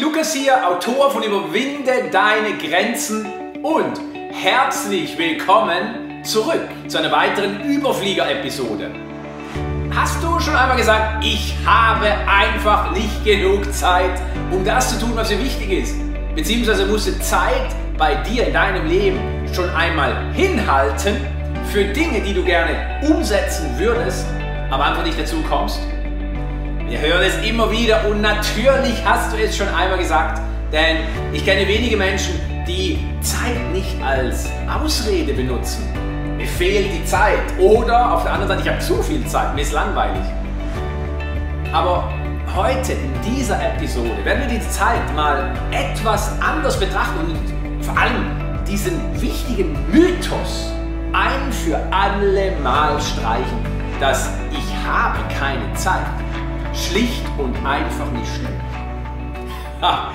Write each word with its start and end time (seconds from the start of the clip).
Lukas 0.00 0.32
hier, 0.32 0.68
Autor 0.68 1.10
von 1.10 1.22
Überwinde 1.24 2.08
deine 2.12 2.56
Grenzen 2.56 3.26
und 3.62 4.00
herzlich 4.30 5.18
willkommen 5.18 6.22
zurück 6.22 6.68
zu 6.86 6.98
einer 6.98 7.10
weiteren 7.10 7.62
Überflieger-Episode. 7.62 8.90
Hast 9.92 10.22
du 10.22 10.38
schon 10.38 10.54
einmal 10.54 10.76
gesagt, 10.76 11.24
ich 11.24 11.54
habe 11.66 12.06
einfach 12.28 12.92
nicht 12.92 13.24
genug 13.24 13.72
Zeit, 13.72 14.20
um 14.52 14.64
das 14.64 14.90
zu 14.90 15.04
tun, 15.04 15.12
was 15.16 15.30
mir 15.30 15.40
wichtig 15.40 15.70
ist? 15.70 15.96
Beziehungsweise 16.36 16.86
musste 16.86 17.18
Zeit 17.18 17.74
bei 17.96 18.14
dir 18.16 18.46
in 18.46 18.52
deinem 18.52 18.86
Leben 18.86 19.18
schon 19.52 19.68
einmal 19.70 20.32
hinhalten 20.32 21.16
für 21.72 21.84
Dinge, 21.84 22.20
die 22.20 22.34
du 22.34 22.44
gerne 22.44 23.00
umsetzen 23.02 23.66
würdest, 23.78 24.26
aber 24.70 24.84
einfach 24.84 25.04
nicht 25.04 25.18
dazu 25.18 25.42
kommst? 25.48 25.80
Wir 26.88 27.00
hören 27.00 27.22
es 27.22 27.46
immer 27.46 27.70
wieder 27.70 28.08
und 28.08 28.22
natürlich 28.22 29.04
hast 29.04 29.30
du 29.30 29.36
es 29.36 29.54
schon 29.54 29.68
einmal 29.68 29.98
gesagt, 29.98 30.40
denn 30.72 30.96
ich 31.34 31.44
kenne 31.44 31.68
wenige 31.68 31.98
Menschen, 31.98 32.40
die 32.66 32.98
Zeit 33.20 33.60
nicht 33.74 33.94
als 34.02 34.48
Ausrede 34.66 35.34
benutzen. 35.34 35.86
Mir 36.38 36.46
fehlt 36.46 36.90
die 36.90 37.04
Zeit 37.04 37.40
oder 37.58 38.14
auf 38.14 38.22
der 38.22 38.32
anderen 38.32 38.48
Seite, 38.48 38.62
ich 38.62 38.68
habe 38.70 38.78
zu 38.78 39.02
viel 39.02 39.26
Zeit, 39.26 39.54
mir 39.54 39.60
ist 39.60 39.72
langweilig. 39.72 40.22
Aber 41.74 42.10
heute 42.56 42.92
in 42.92 43.34
dieser 43.34 43.60
Episode 43.62 44.24
werden 44.24 44.48
wir 44.48 44.58
die 44.58 44.68
Zeit 44.70 45.14
mal 45.14 45.52
etwas 45.70 46.40
anders 46.40 46.80
betrachten 46.80 47.18
und 47.20 47.84
vor 47.84 47.98
allem 47.98 48.24
diesen 48.66 48.98
wichtigen 49.20 49.76
Mythos 49.92 50.72
ein 51.12 51.52
für 51.52 51.78
alle 51.90 52.52
Mal 52.62 52.98
streichen, 52.98 53.58
dass 54.00 54.30
ich 54.52 54.88
habe 54.90 55.18
keine 55.38 55.70
Zeit 55.74 56.06
schlicht 56.78 57.24
und 57.36 57.54
einfach 57.66 58.10
nicht. 58.12 58.30
Ha, 59.80 60.14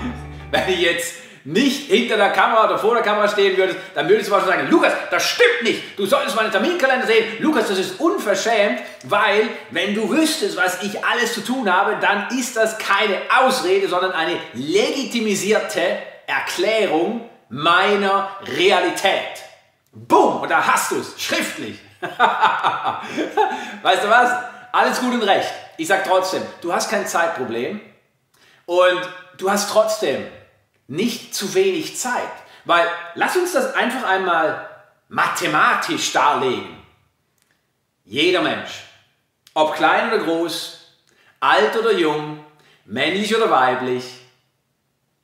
wenn 0.52 0.70
ich 0.70 0.80
jetzt 0.80 1.14
nicht 1.46 1.90
hinter 1.90 2.16
der 2.16 2.30
Kamera 2.30 2.66
oder 2.66 2.78
vor 2.78 2.94
der 2.94 3.04
Kamera 3.04 3.28
stehen 3.28 3.58
würdest, 3.58 3.78
dann 3.96 4.08
würdest 4.08 4.30
du 4.30 4.32
wahrscheinlich 4.32 4.60
sagen, 4.60 4.72
Lukas, 4.72 4.94
das 5.12 5.26
stimmt 5.26 5.64
nicht. 5.64 5.82
Du 5.98 6.06
solltest 6.06 6.36
meinen 6.36 6.52
Terminkalender 6.52 7.06
sehen. 7.06 7.26
Lukas, 7.40 7.68
das 7.68 7.80
ist 7.80 8.00
unverschämt, 8.00 8.80
weil 9.04 9.50
wenn 9.72 9.94
du 9.94 10.10
wüsstest, 10.10 10.56
was 10.56 10.82
ich 10.84 11.04
alles 11.04 11.34
zu 11.34 11.42
tun 11.42 11.72
habe, 11.72 11.98
dann 12.00 12.30
ist 12.38 12.56
das 12.56 12.78
keine 12.78 13.18
Ausrede, 13.42 13.90
sondern 13.90 14.14
eine 14.14 14.38
legitimisierte 14.54 15.82
Erklärung 16.28 17.30
meiner 17.50 18.30
Realität. 18.58 19.44
Boom, 19.92 20.42
und 20.42 20.50
da 20.50 20.66
hast 20.66 20.92
du 20.92 21.00
es, 21.00 21.22
schriftlich. 21.22 21.78
weißt 22.02 22.14
du 24.04 24.10
was? 24.10 24.32
Alles 24.72 25.00
gut 25.00 25.14
und 25.14 25.24
recht. 25.24 25.52
Ich 25.78 25.88
sage 25.88 26.04
trotzdem, 26.08 26.44
du 26.62 26.74
hast 26.74 26.90
kein 26.90 27.08
Zeitproblem 27.08 27.82
und 28.66 29.02
du 29.38 29.50
hast 29.50 29.70
trotzdem 29.70 30.26
nicht 30.88 31.34
zu 31.34 31.54
wenig 31.56 31.98
Zeit. 31.98 32.32
Weil 32.66 32.88
lass 33.16 33.36
uns 33.36 33.54
das 33.54 33.74
einfach 33.74 34.04
einmal 34.08 34.70
mathematisch 35.10 36.12
darlegen. 36.14 36.78
Jeder 38.06 38.42
Mensch, 38.42 38.84
ob 39.54 39.76
klein 39.76 40.08
oder 40.12 40.24
groß, 40.24 40.80
alt 41.40 41.76
oder 41.78 41.94
jung, 41.94 42.44
männlich 42.86 43.36
oder 43.36 43.50
weiblich, 43.50 44.06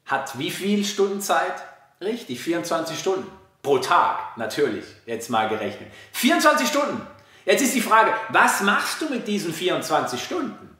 hat 0.05 0.37
wie 0.37 0.51
viel 0.51 0.83
Stunden 0.83 1.21
Zeit? 1.21 1.53
Richtig, 2.01 2.39
24 2.39 2.97
Stunden. 2.97 3.29
Pro 3.61 3.77
Tag, 3.79 4.37
natürlich, 4.37 4.85
jetzt 5.05 5.29
mal 5.29 5.49
gerechnet. 5.49 5.91
24 6.13 6.67
Stunden. 6.67 7.05
Jetzt 7.45 7.61
ist 7.61 7.75
die 7.75 7.81
Frage, 7.81 8.13
was 8.29 8.61
machst 8.61 9.01
du 9.01 9.09
mit 9.09 9.27
diesen 9.27 9.53
24 9.53 10.23
Stunden? 10.23 10.77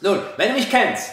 Nun, 0.00 0.22
wenn 0.36 0.48
du 0.48 0.54
mich 0.54 0.70
kennst, 0.70 1.12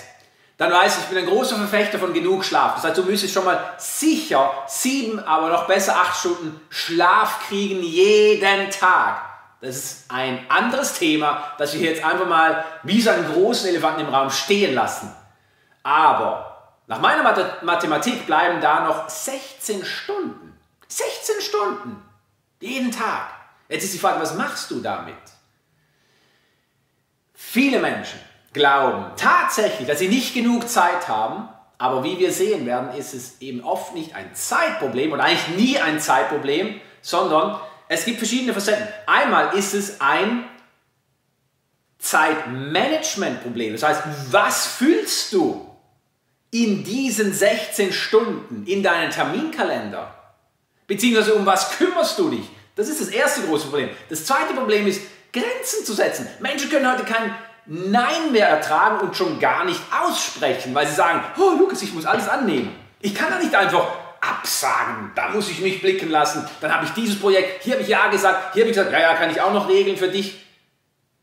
dann 0.58 0.72
weißt 0.72 0.98
du, 0.98 1.02
ich 1.02 1.08
bin 1.08 1.18
ein 1.20 1.26
großer 1.26 1.56
Verfechter 1.56 2.00
von 2.00 2.14
genug 2.14 2.44
Schlaf. 2.44 2.76
Das 2.76 2.86
heißt, 2.86 2.98
du 2.98 3.04
müsstest 3.04 3.34
schon 3.34 3.46
mal 3.46 3.74
sicher 3.78 4.52
sieben, 4.68 5.20
aber 5.20 5.50
noch 5.50 5.68
besser 5.68 5.96
acht 5.96 6.18
Stunden 6.18 6.60
Schlaf 6.70 7.48
kriegen 7.48 7.84
jeden 7.84 8.72
Tag. 8.72 9.22
Das 9.62 9.76
ist 9.76 10.12
ein 10.12 10.46
anderes 10.50 10.94
Thema, 10.94 11.54
das 11.58 11.74
wir 11.74 11.82
jetzt 11.82 12.04
einfach 12.04 12.28
mal 12.28 12.64
wie 12.84 13.02
so 13.02 13.10
einen 13.10 13.32
großen 13.32 13.70
Elefanten 13.70 14.02
im 14.02 14.10
Raum 14.10 14.30
stehen 14.30 14.74
lassen. 14.74 15.14
Aber 15.84 16.74
nach 16.88 17.02
meiner 17.02 17.24
Mathematik 17.62 18.26
bleiben 18.26 18.62
da 18.62 18.82
noch 18.82 19.10
16 19.10 19.86
Stunden. 19.86 20.58
16 20.88 21.42
Stunden. 21.42 22.04
Jeden 22.60 22.92
Tag. 22.92 23.30
Jetzt 23.70 23.84
ist 23.84 23.94
die 23.94 24.00
Frage, 24.00 24.22
was 24.22 24.36
machst 24.36 24.72
du 24.72 24.80
damit? 24.80 25.16
Viele 27.34 27.80
Menschen 27.80 28.20
glauben 28.54 29.12
tatsächlich, 29.18 29.88
dass 29.88 30.00
sie 30.00 30.08
nicht 30.08 30.34
genug 30.34 30.68
Zeit 30.70 31.08
haben, 31.08 31.50
aber 31.78 32.04
wie 32.04 32.18
wir 32.18 32.32
sehen 32.32 32.66
werden, 32.66 32.98
ist 32.98 33.14
es 33.14 33.42
eben 33.42 33.64
oft 33.64 33.94
nicht 33.94 34.16
ein 34.16 34.34
Zeitproblem 34.34 35.12
oder 35.12 35.24
eigentlich 35.24 35.58
nie 35.58 35.80
ein 35.80 36.00
Zeitproblem, 36.00 36.80
sondern 37.02 37.60
es 37.88 38.06
gibt 38.06 38.18
verschiedene 38.18 38.54
Facetten. 38.54 38.88
Einmal 39.06 39.56
ist 39.56 39.74
es 39.74 40.02
ein 40.02 40.46
Zeitmanagementproblem. 42.00 43.74
Das 43.74 43.84
heißt, 43.84 44.04
was 44.32 44.66
fühlst 44.66 45.34
du 45.34 45.68
in 46.52 46.84
diesen 46.84 47.34
16 47.34 47.94
Stunden 47.94 48.66
in 48.66 48.82
deinen 48.82 49.12
Terminkalender? 49.12 50.14
Beziehungsweise 50.88 51.36
um 51.36 51.46
was 51.46 51.78
kümmerst 51.78 52.18
du 52.18 52.30
dich? 52.30 52.50
Das 52.78 52.88
ist 52.88 53.02
das 53.02 53.10
erste 53.10 53.42
große 53.42 53.68
Problem. 53.68 53.90
Das 54.08 54.24
zweite 54.24 54.54
Problem 54.54 54.88
ist, 54.88 55.02
Grenzen 55.34 55.84
zu 55.84 55.94
setzen. 55.94 56.28
Menschen 56.40 56.70
können 56.70 56.90
heute 56.90 57.04
kein 57.04 57.36
Nein 57.66 58.32
mehr 58.32 58.48
ertragen 58.48 59.02
und 59.02 59.18
schon 59.18 59.42
gar 59.42 59.66
nicht 59.66 59.82
aussprechen, 59.92 60.74
weil 60.74 60.88
sie 60.88 60.96
sagen, 60.96 61.22
oh 61.38 61.52
Lukas, 61.60 61.82
ich 61.82 61.94
muss 61.94 62.06
alles 62.06 62.30
annehmen. 62.30 62.74
Ich 63.02 63.14
kann 63.14 63.30
da 63.30 63.40
nicht 63.40 63.54
einfach 63.54 63.86
absagen, 64.22 65.12
da 65.16 65.30
muss 65.30 65.50
ich 65.50 65.60
mich 65.60 65.82
blicken 65.82 66.10
lassen, 66.10 66.48
dann 66.62 66.74
habe 66.74 66.86
ich 66.86 66.92
dieses 66.92 67.20
Projekt, 67.20 67.64
hier 67.64 67.74
habe 67.74 67.84
ich 67.84 67.90
Ja 67.90 68.08
gesagt, 68.08 68.54
hier 68.54 68.64
habe 68.64 68.72
ich 68.72 68.76
gesagt, 68.76 68.92
ja, 68.92 69.00
ja, 69.00 69.14
kann 69.16 69.30
ich 69.30 69.42
auch 69.42 69.54
noch 69.54 69.68
regeln 69.68 69.98
für 69.98 70.08
dich. 70.08 70.44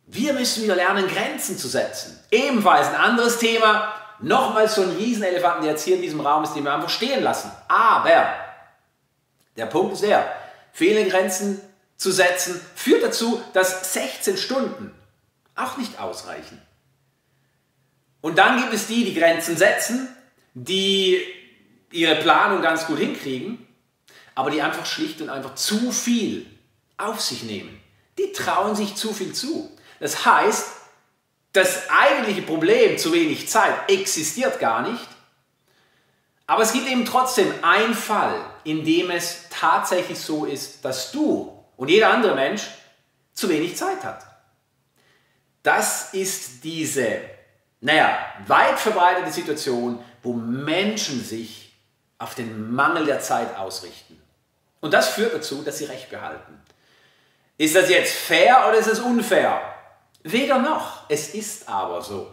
Wir 0.06 0.34
müssen 0.34 0.64
wieder 0.64 0.76
lernen, 0.76 1.08
Grenzen 1.08 1.56
zu 1.56 1.66
setzen. 1.66 2.20
Ebenfalls 2.30 2.88
ein 2.88 2.96
anderes 2.96 3.38
Thema, 3.38 3.94
nochmals 4.20 4.74
so 4.74 4.82
ein 4.82 4.90
Riesenelefanten, 4.90 5.62
der 5.62 5.72
jetzt 5.72 5.84
hier 5.84 5.96
in 5.96 6.02
diesem 6.02 6.20
Raum 6.20 6.44
ist, 6.44 6.52
den 6.52 6.62
wir 6.62 6.74
einfach 6.74 6.90
stehen 6.90 7.22
lassen. 7.22 7.50
Aber 7.68 8.26
der 9.56 9.66
Punkt 9.66 9.94
ist 9.94 10.02
der, 10.02 10.24
fehlende 10.74 11.08
Grenzen 11.08 11.60
zu 11.96 12.12
setzen, 12.12 12.60
führt 12.74 13.02
dazu, 13.02 13.42
dass 13.54 13.94
16 13.94 14.36
Stunden 14.36 14.92
auch 15.54 15.78
nicht 15.78 15.98
ausreichen. 15.98 16.60
Und 18.20 18.36
dann 18.36 18.60
gibt 18.60 18.74
es 18.74 18.88
die, 18.88 19.04
die 19.04 19.14
Grenzen 19.14 19.56
setzen, 19.56 20.08
die 20.52 21.22
ihre 21.92 22.16
Planung 22.16 22.60
ganz 22.60 22.86
gut 22.86 22.98
hinkriegen, 22.98 23.66
aber 24.34 24.50
die 24.50 24.60
einfach 24.60 24.84
schlicht 24.84 25.20
und 25.20 25.30
einfach 25.30 25.54
zu 25.54 25.92
viel 25.92 26.46
auf 26.96 27.20
sich 27.20 27.44
nehmen. 27.44 27.80
Die 28.18 28.32
trauen 28.32 28.74
sich 28.74 28.96
zu 28.96 29.12
viel 29.14 29.32
zu. 29.32 29.70
Das 30.00 30.26
heißt, 30.26 30.66
das 31.52 31.88
eigentliche 31.88 32.42
Problem, 32.42 32.98
zu 32.98 33.12
wenig 33.12 33.48
Zeit, 33.48 33.88
existiert 33.88 34.58
gar 34.58 34.82
nicht. 34.90 35.06
Aber 36.46 36.62
es 36.62 36.72
gibt 36.72 36.86
eben 36.88 37.04
trotzdem 37.04 37.52
einen 37.62 37.94
Fall, 37.94 38.34
in 38.64 38.84
dem 38.84 39.10
es 39.10 39.46
tatsächlich 39.50 40.18
so 40.18 40.44
ist, 40.44 40.84
dass 40.84 41.10
du 41.12 41.64
und 41.76 41.88
jeder 41.88 42.10
andere 42.10 42.34
Mensch 42.34 42.68
zu 43.32 43.48
wenig 43.48 43.76
Zeit 43.76 44.04
hat. 44.04 44.24
Das 45.62 46.12
ist 46.12 46.62
diese, 46.62 47.20
naja, 47.80 48.18
weit 48.46 48.78
verbreitete 48.78 49.32
Situation, 49.32 50.04
wo 50.22 50.34
Menschen 50.34 51.24
sich 51.24 51.74
auf 52.18 52.34
den 52.34 52.72
Mangel 52.74 53.06
der 53.06 53.20
Zeit 53.20 53.56
ausrichten. 53.56 54.20
Und 54.80 54.92
das 54.92 55.08
führt 55.08 55.34
dazu, 55.34 55.62
dass 55.62 55.78
sie 55.78 55.86
Recht 55.86 56.10
behalten. 56.10 56.60
Ist 57.56 57.74
das 57.74 57.88
jetzt 57.88 58.14
fair 58.14 58.66
oder 58.68 58.78
ist 58.78 58.88
es 58.88 59.00
unfair? 59.00 59.60
Weder 60.22 60.58
noch. 60.58 61.08
Es 61.08 61.34
ist 61.34 61.68
aber 61.68 62.02
so. 62.02 62.30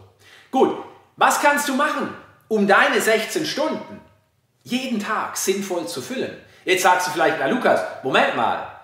Gut, 0.50 0.76
was 1.16 1.40
kannst 1.40 1.68
du 1.68 1.74
machen, 1.74 2.14
um 2.52 2.66
deine 2.66 3.00
16 3.00 3.46
Stunden 3.46 3.98
jeden 4.62 5.00
Tag 5.00 5.38
sinnvoll 5.38 5.88
zu 5.88 6.02
füllen? 6.02 6.36
Jetzt 6.66 6.82
sagst 6.82 7.06
du 7.06 7.10
vielleicht, 7.10 7.38
na 7.38 7.46
Lukas, 7.46 7.80
Moment 8.02 8.36
mal, 8.36 8.78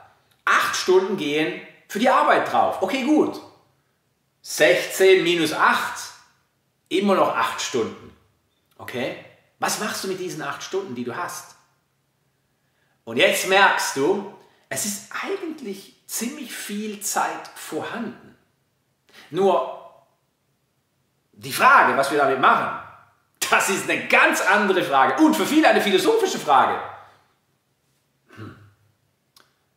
8 0.46 0.74
Stunden 0.74 1.18
gehen 1.18 1.60
für 1.86 1.98
die 1.98 2.08
Arbeit 2.08 2.50
drauf. 2.50 2.80
Okay, 2.80 3.02
gut. 3.02 3.38
16 4.40 5.22
minus 5.22 5.52
8, 5.52 6.00
immer 6.88 7.14
noch 7.14 7.36
8 7.36 7.60
Stunden. 7.60 8.16
Okay? 8.78 9.16
Was 9.58 9.80
machst 9.80 10.02
du 10.02 10.08
mit 10.08 10.18
diesen 10.18 10.40
8 10.40 10.62
Stunden, 10.62 10.94
die 10.94 11.04
du 11.04 11.14
hast? 11.14 11.54
Und 13.04 13.18
jetzt 13.18 13.48
merkst 13.48 13.98
du, 13.98 14.32
es 14.70 14.86
ist 14.86 15.12
eigentlich 15.26 15.94
ziemlich 16.06 16.54
viel 16.54 17.00
Zeit 17.00 17.50
vorhanden. 17.54 18.34
Nur 19.28 19.92
die 21.32 21.52
Frage, 21.52 21.94
was 21.98 22.10
wir 22.10 22.18
damit 22.18 22.40
machen, 22.40 22.87
das 23.50 23.68
ist 23.68 23.88
eine 23.88 24.06
ganz 24.06 24.40
andere 24.40 24.82
Frage 24.82 25.22
und 25.22 25.34
für 25.34 25.46
viele 25.46 25.68
eine 25.68 25.80
philosophische 25.80 26.38
Frage. 26.38 26.80
Hm. 28.36 28.56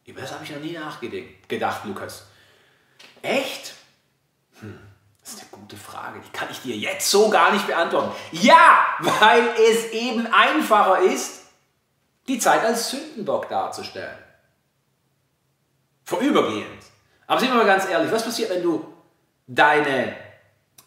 Über 0.06 0.22
das 0.22 0.34
habe 0.34 0.44
ich 0.44 0.52
noch 0.52 0.60
nie 0.60 0.74
nachgedacht, 0.74 1.86
Lukas. 1.86 2.28
Echt? 3.22 3.76
gute 5.72 5.78
Frage. 5.78 6.20
Die 6.20 6.32
kann 6.32 6.50
ich 6.52 6.62
dir 6.62 6.76
jetzt 6.76 7.10
so 7.10 7.30
gar 7.30 7.52
nicht 7.54 7.66
beantworten. 7.68 8.12
Ja, 8.32 8.86
weil 9.00 9.48
es 9.70 9.92
eben 9.92 10.28
einfacher 10.28 11.00
ist, 11.00 11.44
die 12.28 12.40
Zeit 12.40 12.64
als 12.64 12.92
Sündenbock 12.92 13.48
darzustellen. 13.50 14.18
Vorübergehend. 16.04 16.84
Aber 17.28 17.40
sind 17.40 17.50
wir 17.50 17.58
mal 17.58 17.66
ganz 17.66 17.88
ehrlich, 17.88 18.12
was 18.12 18.26
passiert, 18.26 18.50
wenn 18.50 18.64
du 18.64 18.94
deine 19.48 20.16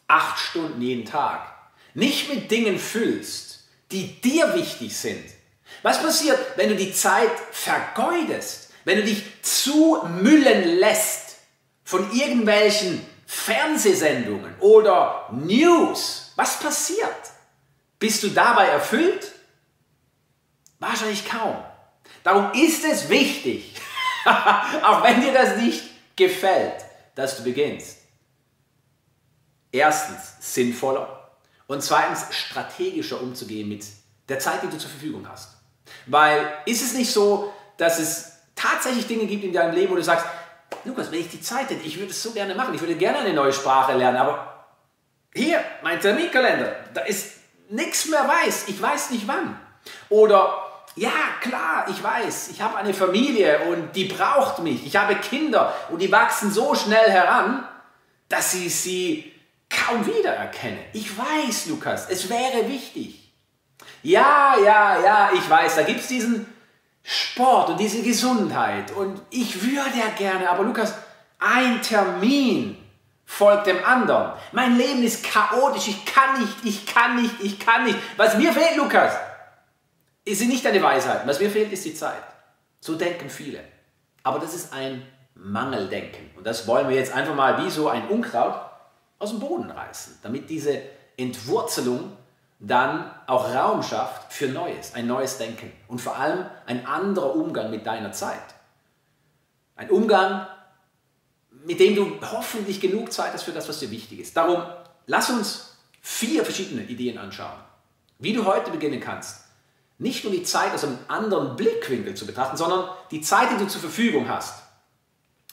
acht 0.06 0.38
Stunden 0.38 0.80
jeden 0.82 1.06
Tag 1.06 1.53
nicht 1.94 2.28
mit 2.28 2.50
Dingen 2.50 2.78
füllst, 2.78 3.64
die 3.90 4.20
dir 4.20 4.54
wichtig 4.54 4.96
sind? 4.96 5.24
Was 5.82 6.02
passiert, 6.02 6.38
wenn 6.56 6.68
du 6.68 6.76
die 6.76 6.92
Zeit 6.92 7.32
vergeudest? 7.52 8.70
Wenn 8.84 8.98
du 8.98 9.04
dich 9.04 9.22
zumüllen 9.42 10.78
lässt 10.78 11.36
von 11.84 12.12
irgendwelchen 12.12 13.04
Fernsehsendungen 13.26 14.54
oder 14.60 15.28
News? 15.32 16.32
Was 16.36 16.58
passiert? 16.58 17.08
Bist 17.98 18.22
du 18.22 18.28
dabei 18.28 18.66
erfüllt? 18.66 19.32
Wahrscheinlich 20.78 21.26
kaum. 21.26 21.56
Darum 22.22 22.52
ist 22.52 22.84
es 22.84 23.08
wichtig, 23.08 23.74
auch 24.24 25.02
wenn 25.02 25.20
dir 25.20 25.32
das 25.32 25.56
nicht 25.56 25.82
gefällt, 26.16 26.84
dass 27.14 27.36
du 27.36 27.44
beginnst. 27.44 27.98
Erstens 29.72 30.34
sinnvoller 30.40 31.23
und 31.66 31.82
zweitens 31.82 32.26
strategischer 32.30 33.20
umzugehen 33.20 33.68
mit 33.68 33.84
der 34.28 34.38
Zeit, 34.38 34.62
die 34.62 34.68
du 34.68 34.78
zur 34.78 34.90
Verfügung 34.90 35.28
hast. 35.28 35.56
Weil 36.06 36.50
ist 36.66 36.82
es 36.82 36.94
nicht 36.94 37.12
so, 37.12 37.52
dass 37.76 37.98
es 37.98 38.32
tatsächlich 38.54 39.06
Dinge 39.06 39.26
gibt 39.26 39.44
in 39.44 39.52
deinem 39.52 39.74
Leben, 39.74 39.92
wo 39.92 39.96
du 39.96 40.02
sagst, 40.02 40.26
Lukas, 40.84 41.10
wenn 41.10 41.20
ich 41.20 41.30
die 41.30 41.40
Zeit 41.40 41.70
hätte, 41.70 41.84
ich 41.84 41.98
würde 41.98 42.10
es 42.10 42.22
so 42.22 42.32
gerne 42.32 42.54
machen, 42.54 42.74
ich 42.74 42.80
würde 42.80 42.94
gerne 42.94 43.18
eine 43.18 43.32
neue 43.32 43.52
Sprache 43.52 43.94
lernen, 43.94 44.18
aber 44.18 44.66
hier, 45.34 45.60
mein 45.82 46.00
Terminkalender, 46.00 46.76
da 46.92 47.02
ist 47.02 47.32
nichts 47.68 48.06
mehr 48.06 48.26
weiß, 48.26 48.68
ich 48.68 48.80
weiß 48.80 49.10
nicht 49.10 49.26
wann. 49.26 49.58
Oder 50.08 50.64
ja, 50.96 51.10
klar, 51.40 51.86
ich 51.88 52.02
weiß, 52.02 52.50
ich 52.50 52.62
habe 52.62 52.76
eine 52.76 52.94
Familie 52.94 53.64
und 53.64 53.96
die 53.96 54.04
braucht 54.04 54.60
mich. 54.60 54.86
Ich 54.86 54.96
habe 54.96 55.16
Kinder 55.16 55.74
und 55.90 56.00
die 56.00 56.12
wachsen 56.12 56.52
so 56.52 56.74
schnell 56.74 57.10
heran, 57.10 57.66
dass 58.28 58.54
ich 58.54 58.74
sie 58.74 59.33
kaum 59.76 60.06
wiedererkenne. 60.06 60.78
Ich 60.92 61.16
weiß, 61.16 61.66
Lukas, 61.66 62.08
es 62.08 62.28
wäre 62.28 62.68
wichtig. 62.68 63.32
Ja, 64.02 64.54
ja, 64.62 65.02
ja, 65.02 65.30
ich 65.34 65.48
weiß, 65.48 65.76
da 65.76 65.82
gibt 65.82 66.00
es 66.00 66.08
diesen 66.08 66.46
Sport 67.02 67.70
und 67.70 67.80
diese 67.80 68.02
Gesundheit 68.02 68.92
und 68.92 69.20
ich 69.30 69.62
würde 69.62 69.98
ja 69.98 70.08
gerne, 70.16 70.48
aber 70.48 70.64
Lukas, 70.64 70.94
ein 71.38 71.82
Termin 71.82 72.76
folgt 73.24 73.66
dem 73.66 73.84
anderen. 73.84 74.32
Mein 74.52 74.76
Leben 74.76 75.02
ist 75.02 75.24
chaotisch, 75.24 75.88
ich 75.88 76.04
kann 76.04 76.40
nicht, 76.40 76.56
ich 76.64 76.86
kann 76.86 77.20
nicht, 77.20 77.34
ich 77.40 77.58
kann 77.58 77.84
nicht. 77.84 77.98
Was 78.16 78.36
mir 78.36 78.52
fehlt, 78.52 78.76
Lukas, 78.76 79.14
ist 80.24 80.42
nicht 80.42 80.64
deine 80.64 80.82
Weisheit. 80.82 81.26
Was 81.26 81.40
mir 81.40 81.50
fehlt, 81.50 81.72
ist 81.72 81.84
die 81.84 81.94
Zeit. 81.94 82.22
So 82.80 82.94
denken 82.94 83.28
viele. 83.28 83.60
Aber 84.22 84.38
das 84.38 84.54
ist 84.54 84.72
ein 84.72 85.06
Mangeldenken. 85.34 86.30
Und 86.36 86.46
das 86.46 86.66
wollen 86.66 86.88
wir 86.88 86.96
jetzt 86.96 87.12
einfach 87.12 87.34
mal 87.34 87.64
wie 87.64 87.70
so 87.70 87.88
ein 87.88 88.08
Unkraut 88.08 88.54
aus 89.18 89.30
dem 89.30 89.40
Boden 89.40 89.70
reißen, 89.70 90.18
damit 90.22 90.50
diese 90.50 90.80
Entwurzelung 91.16 92.16
dann 92.60 93.10
auch 93.26 93.52
Raum 93.54 93.82
schafft 93.82 94.32
für 94.32 94.48
Neues, 94.48 94.94
ein 94.94 95.06
neues 95.06 95.38
Denken 95.38 95.72
und 95.88 96.00
vor 96.00 96.16
allem 96.16 96.46
ein 96.66 96.86
anderer 96.86 97.34
Umgang 97.34 97.70
mit 97.70 97.86
deiner 97.86 98.12
Zeit. 98.12 98.42
Ein 99.76 99.90
Umgang, 99.90 100.46
mit 101.64 101.80
dem 101.80 101.94
du 101.94 102.18
hoffentlich 102.32 102.80
genug 102.80 103.12
Zeit 103.12 103.32
hast 103.32 103.42
für 103.42 103.52
das, 103.52 103.68
was 103.68 103.80
dir 103.80 103.90
wichtig 103.90 104.20
ist. 104.20 104.36
Darum 104.36 104.62
lass 105.06 105.30
uns 105.30 105.76
vier 106.00 106.44
verschiedene 106.44 106.82
Ideen 106.84 107.18
anschauen, 107.18 107.58
wie 108.18 108.32
du 108.32 108.44
heute 108.44 108.70
beginnen 108.70 109.00
kannst, 109.00 109.44
nicht 109.98 110.24
nur 110.24 110.32
die 110.32 110.42
Zeit 110.42 110.72
aus 110.72 110.84
einem 110.84 110.98
anderen 111.08 111.56
Blickwinkel 111.56 112.14
zu 112.14 112.26
betrachten, 112.26 112.56
sondern 112.56 112.88
die 113.10 113.20
Zeit, 113.20 113.50
die 113.52 113.56
du 113.56 113.66
zur 113.66 113.80
Verfügung 113.80 114.28
hast, 114.28 114.62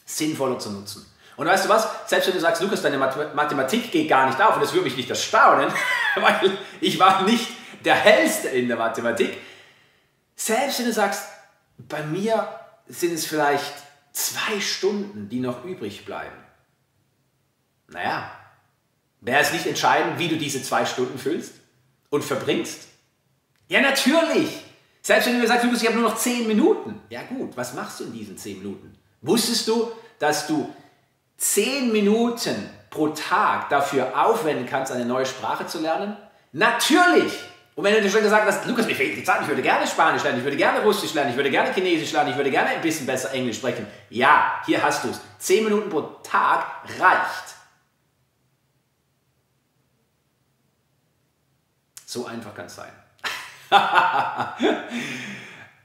sinnvoller 0.05 0.59
zu 0.59 0.71
nutzen. 0.71 1.05
Und 1.37 1.47
weißt 1.47 1.65
du 1.65 1.69
was? 1.69 1.87
Selbst 2.05 2.27
wenn 2.27 2.35
du 2.35 2.39
sagst, 2.39 2.61
Lukas, 2.61 2.81
deine 2.81 2.97
Mathematik 2.97 3.91
geht 3.91 4.09
gar 4.09 4.27
nicht 4.27 4.39
auf, 4.41 4.55
und 4.55 4.61
das 4.61 4.73
würde 4.73 4.85
mich 4.85 4.97
nicht 4.97 5.09
erstaunen, 5.09 5.71
weil 6.15 6.57
ich 6.79 6.99
war 6.99 7.23
nicht 7.23 7.47
der 7.83 7.95
Hellste 7.95 8.49
in 8.49 8.67
der 8.67 8.77
Mathematik. 8.77 9.37
Selbst 10.35 10.79
wenn 10.79 10.85
du 10.87 10.93
sagst, 10.93 11.23
bei 11.77 12.03
mir 12.03 12.47
sind 12.87 13.13
es 13.13 13.25
vielleicht 13.25 13.73
zwei 14.11 14.59
Stunden, 14.59 15.29
die 15.29 15.39
noch 15.39 15.63
übrig 15.63 16.05
bleiben. 16.05 16.35
Naja, 17.87 18.31
wäre 19.21 19.41
es 19.41 19.53
nicht 19.53 19.65
entscheidend, 19.65 20.19
wie 20.19 20.27
du 20.27 20.37
diese 20.37 20.61
zwei 20.61 20.85
Stunden 20.85 21.17
füllst 21.17 21.53
und 22.09 22.23
verbringst? 22.23 22.87
Ja, 23.67 23.81
natürlich. 23.81 24.63
Selbst 25.01 25.25
wenn 25.25 25.33
du 25.35 25.39
mir 25.39 25.47
sagst, 25.47 25.65
Lukas, 25.65 25.81
ich 25.81 25.87
habe 25.87 25.97
nur 25.99 26.09
noch 26.09 26.17
10 26.17 26.47
Minuten. 26.47 27.01
Ja 27.09 27.23
gut, 27.23 27.55
was 27.55 27.73
machst 27.73 27.99
du 27.99 28.03
in 28.05 28.13
diesen 28.13 28.37
10 28.37 28.59
Minuten? 28.59 28.93
Wusstest 29.21 29.67
du, 29.67 29.91
dass 30.19 30.47
du 30.47 30.73
10 31.41 31.91
Minuten 31.91 32.69
pro 32.91 33.07
Tag 33.07 33.69
dafür 33.69 34.11
aufwenden 34.15 34.67
kannst, 34.67 34.91
eine 34.91 35.05
neue 35.05 35.25
Sprache 35.25 35.65
zu 35.65 35.79
lernen? 35.79 36.15
Natürlich. 36.51 37.33
Und 37.73 37.83
wenn 37.83 37.95
du 37.95 38.01
dir 38.01 38.11
schon 38.11 38.21
gesagt 38.21 38.45
hast, 38.45 38.63
Lukas, 38.67 38.85
mir 38.85 38.93
fehlt 38.93 39.17
die 39.17 39.23
Zeit, 39.23 39.41
ich 39.41 39.47
würde 39.47 39.63
gerne 39.63 39.87
Spanisch 39.87 40.21
lernen, 40.23 40.37
ich 40.37 40.43
würde 40.43 40.57
gerne 40.57 40.81
Russisch 40.81 41.15
lernen, 41.15 41.31
ich 41.31 41.35
würde 41.35 41.49
gerne 41.49 41.73
Chinesisch 41.73 42.11
lernen, 42.11 42.29
ich 42.29 42.35
würde 42.37 42.51
gerne 42.51 42.69
ein 42.69 42.81
bisschen 42.81 43.07
besser 43.07 43.33
Englisch 43.33 43.57
sprechen. 43.57 43.87
Ja, 44.11 44.61
hier 44.67 44.83
hast 44.83 45.03
du 45.03 45.09
es. 45.09 45.19
10 45.39 45.63
Minuten 45.63 45.89
pro 45.89 46.01
Tag 46.21 46.63
reicht. 46.99 47.55
So 52.05 52.27
einfach 52.27 52.53
kann 52.53 52.67
es 52.67 52.75
sein. 52.75 52.91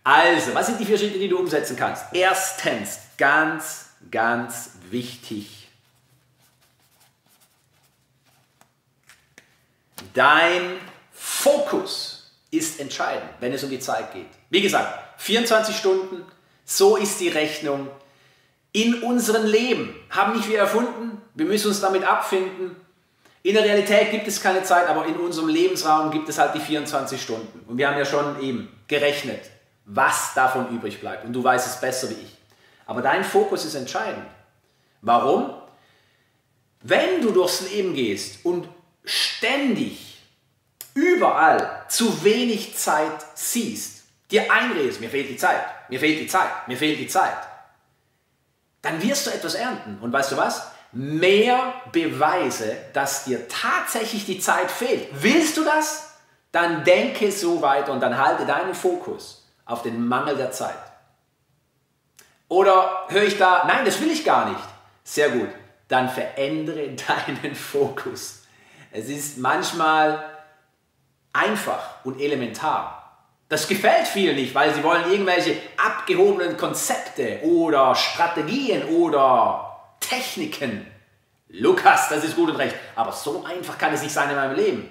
also, 0.05 0.55
was 0.55 0.67
sind 0.67 0.79
die 0.81 0.85
vier 0.85 0.99
Schritte, 0.99 1.19
die 1.19 1.29
du 1.29 1.38
umsetzen 1.38 1.76
kannst? 1.76 2.05
Erstens, 2.12 2.99
ganz, 3.17 3.86
ganz 4.10 4.70
wichtig. 4.90 5.69
Dein 10.14 10.78
Fokus 11.12 12.32
ist 12.50 12.81
entscheidend, 12.81 13.31
wenn 13.40 13.52
es 13.52 13.64
um 13.64 13.70
die 13.70 13.81
Zeit 13.81 14.12
geht. 14.12 14.28
Wie 14.50 14.62
gesagt, 14.62 15.20
24 15.20 15.76
Stunden, 15.76 16.25
so 16.64 16.96
ist 16.96 17.20
die 17.20 17.28
Rechnung. 17.28 17.88
In 18.72 19.02
unserem 19.02 19.46
Leben 19.46 19.94
haben 20.10 20.37
nicht 20.37 20.48
wir 20.48 20.58
erfunden, 20.58 21.20
wir 21.34 21.46
müssen 21.46 21.69
uns 21.69 21.81
damit 21.81 22.04
abfinden. 22.04 22.76
In 23.43 23.54
der 23.54 23.64
Realität 23.64 24.10
gibt 24.10 24.26
es 24.26 24.43
keine 24.43 24.62
Zeit, 24.64 24.88
aber 24.88 25.06
in 25.06 25.16
unserem 25.16 25.48
Lebensraum 25.48 26.10
gibt 26.10 26.28
es 26.28 26.38
halt 26.38 26.54
die 26.54 26.60
24 26.60 27.20
Stunden. 27.20 27.64
Und 27.69 27.78
wir 27.78 27.88
haben 27.88 27.96
ja 27.96 28.04
schon 28.04 28.43
eben 28.43 28.69
gerechnet, 28.88 29.41
was 29.84 30.34
davon 30.34 30.69
übrig 30.70 31.00
bleibt. 31.00 31.24
Und 31.24 31.32
du 31.32 31.44
weißt 31.44 31.67
es 31.67 31.81
besser 31.81 32.10
wie 32.10 32.15
ich. 32.15 32.36
Aber 32.86 33.02
dein 33.02 33.24
Fokus 33.24 33.64
ist 33.64 33.74
entscheidend. 33.74 34.26
Warum? 35.02 35.52
Wenn 36.82 37.20
du 37.20 37.32
durchs 37.32 37.62
Leben 37.70 37.94
gehst 37.94 38.44
und 38.44 38.69
ständig 39.05 40.22
überall 40.94 41.84
zu 41.88 42.24
wenig 42.24 42.76
Zeit 42.76 43.26
siehst, 43.34 44.05
dir 44.31 44.50
einredest, 44.50 45.00
mir 45.00 45.10
fehlt 45.10 45.28
die 45.28 45.36
Zeit, 45.36 45.90
mir 45.90 46.00
fehlt 46.00 46.20
die 46.20 46.26
Zeit, 46.26 46.69
mir 46.69 46.76
fehlt 46.76 46.98
die 46.98 47.08
Zeit, 47.08 47.36
dann 48.82 49.02
wirst 49.02 49.26
du 49.26 49.31
etwas 49.31 49.55
ernten. 49.55 49.98
Und 50.00 50.12
weißt 50.12 50.32
du 50.32 50.36
was? 50.36 50.70
mehr 50.96 51.74
Beweise, 51.93 52.76
dass 52.94 53.24
dir 53.24 53.48
tatsächlich 53.48 54.24
die 54.24 54.40
Zeit 54.40 54.70
fehlt. 54.70 55.08
Willst 55.12 55.56
du 55.56 55.64
das? 55.64 56.14
Dann 56.52 56.84
denke 56.84 57.31
so 57.32 57.60
weiter 57.60 57.93
und 57.93 58.00
dann 58.00 58.16
halte 58.16 58.46
deinen 58.46 58.74
Fokus 58.74 59.44
auf 59.66 59.82
den 59.82 60.06
Mangel 60.06 60.36
der 60.36 60.52
Zeit. 60.52 60.78
Oder 62.48 63.06
höre 63.08 63.24
ich 63.24 63.38
da, 63.38 63.65
nein, 63.67 63.84
das 63.84 64.00
will 64.00 64.10
ich 64.10 64.24
gar 64.24 64.48
nicht. 64.48 64.65
Sehr 65.05 65.31
gut, 65.31 65.48
dann 65.88 66.08
verändere 66.08 66.88
deinen 67.08 67.55
Fokus. 67.55 68.43
Es 68.93 69.08
ist 69.08 69.38
manchmal 69.38 70.24
einfach 71.32 72.05
und 72.05 72.20
elementar. 72.20 72.96
Das 73.48 73.69
gefällt 73.69 74.08
vielen 74.08 74.36
nicht, 74.36 74.55
weil 74.55 74.74
sie 74.74 74.82
wollen 74.82 75.10
irgendwelche 75.10 75.56
abgehobenen 75.76 76.56
Konzepte 76.56 77.41
oder 77.43 77.94
Strategien 77.94 78.84
oder 78.84 79.94
Techniken. 80.00 80.86
Lukas, 81.48 82.08
das 82.08 82.24
ist 82.24 82.34
gut 82.34 82.50
und 82.50 82.56
recht. 82.56 82.74
Aber 82.96 83.12
so 83.12 83.44
einfach 83.44 83.79
kann 83.79 83.93
es 83.93 84.03
nicht 84.03 84.12
sein 84.12 84.31
in 84.31 84.36
meinem 84.36 84.56
Leben. 84.56 84.91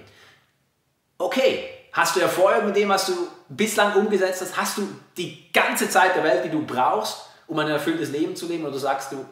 Okay, 1.17 1.69
hast 1.91 2.15
du 2.15 2.21
Erfolg 2.21 2.65
mit 2.65 2.75
dem, 2.77 2.89
was 2.89 3.07
du 3.07 3.13
bislang 3.49 3.95
umgesetzt 3.95 4.41
hast? 4.41 4.55
Hast 4.55 4.77
du 4.77 4.87
die 5.17 5.51
ganze 5.51 5.89
Zeit 5.89 6.15
der 6.15 6.23
Welt, 6.23 6.45
die 6.45 6.49
du 6.49 6.65
brauchst, 6.65 7.29
um 7.47 7.59
ein 7.59 7.67
erfülltes 7.67 8.11
Leben 8.11 8.35
zu 8.35 8.47
leben? 8.47 8.65
Oder 8.65 8.77
sagst 8.77 9.11
du, 9.11 9.25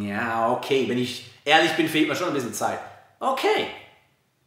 ja, 0.00 0.52
okay, 0.52 0.88
wenn 0.88 0.98
ich 0.98 1.30
ehrlich 1.44 1.72
bin, 1.72 1.88
fehlt 1.88 2.08
mir 2.08 2.16
schon 2.16 2.28
ein 2.28 2.34
bisschen 2.34 2.54
Zeit. 2.54 2.78
Okay, 3.18 3.68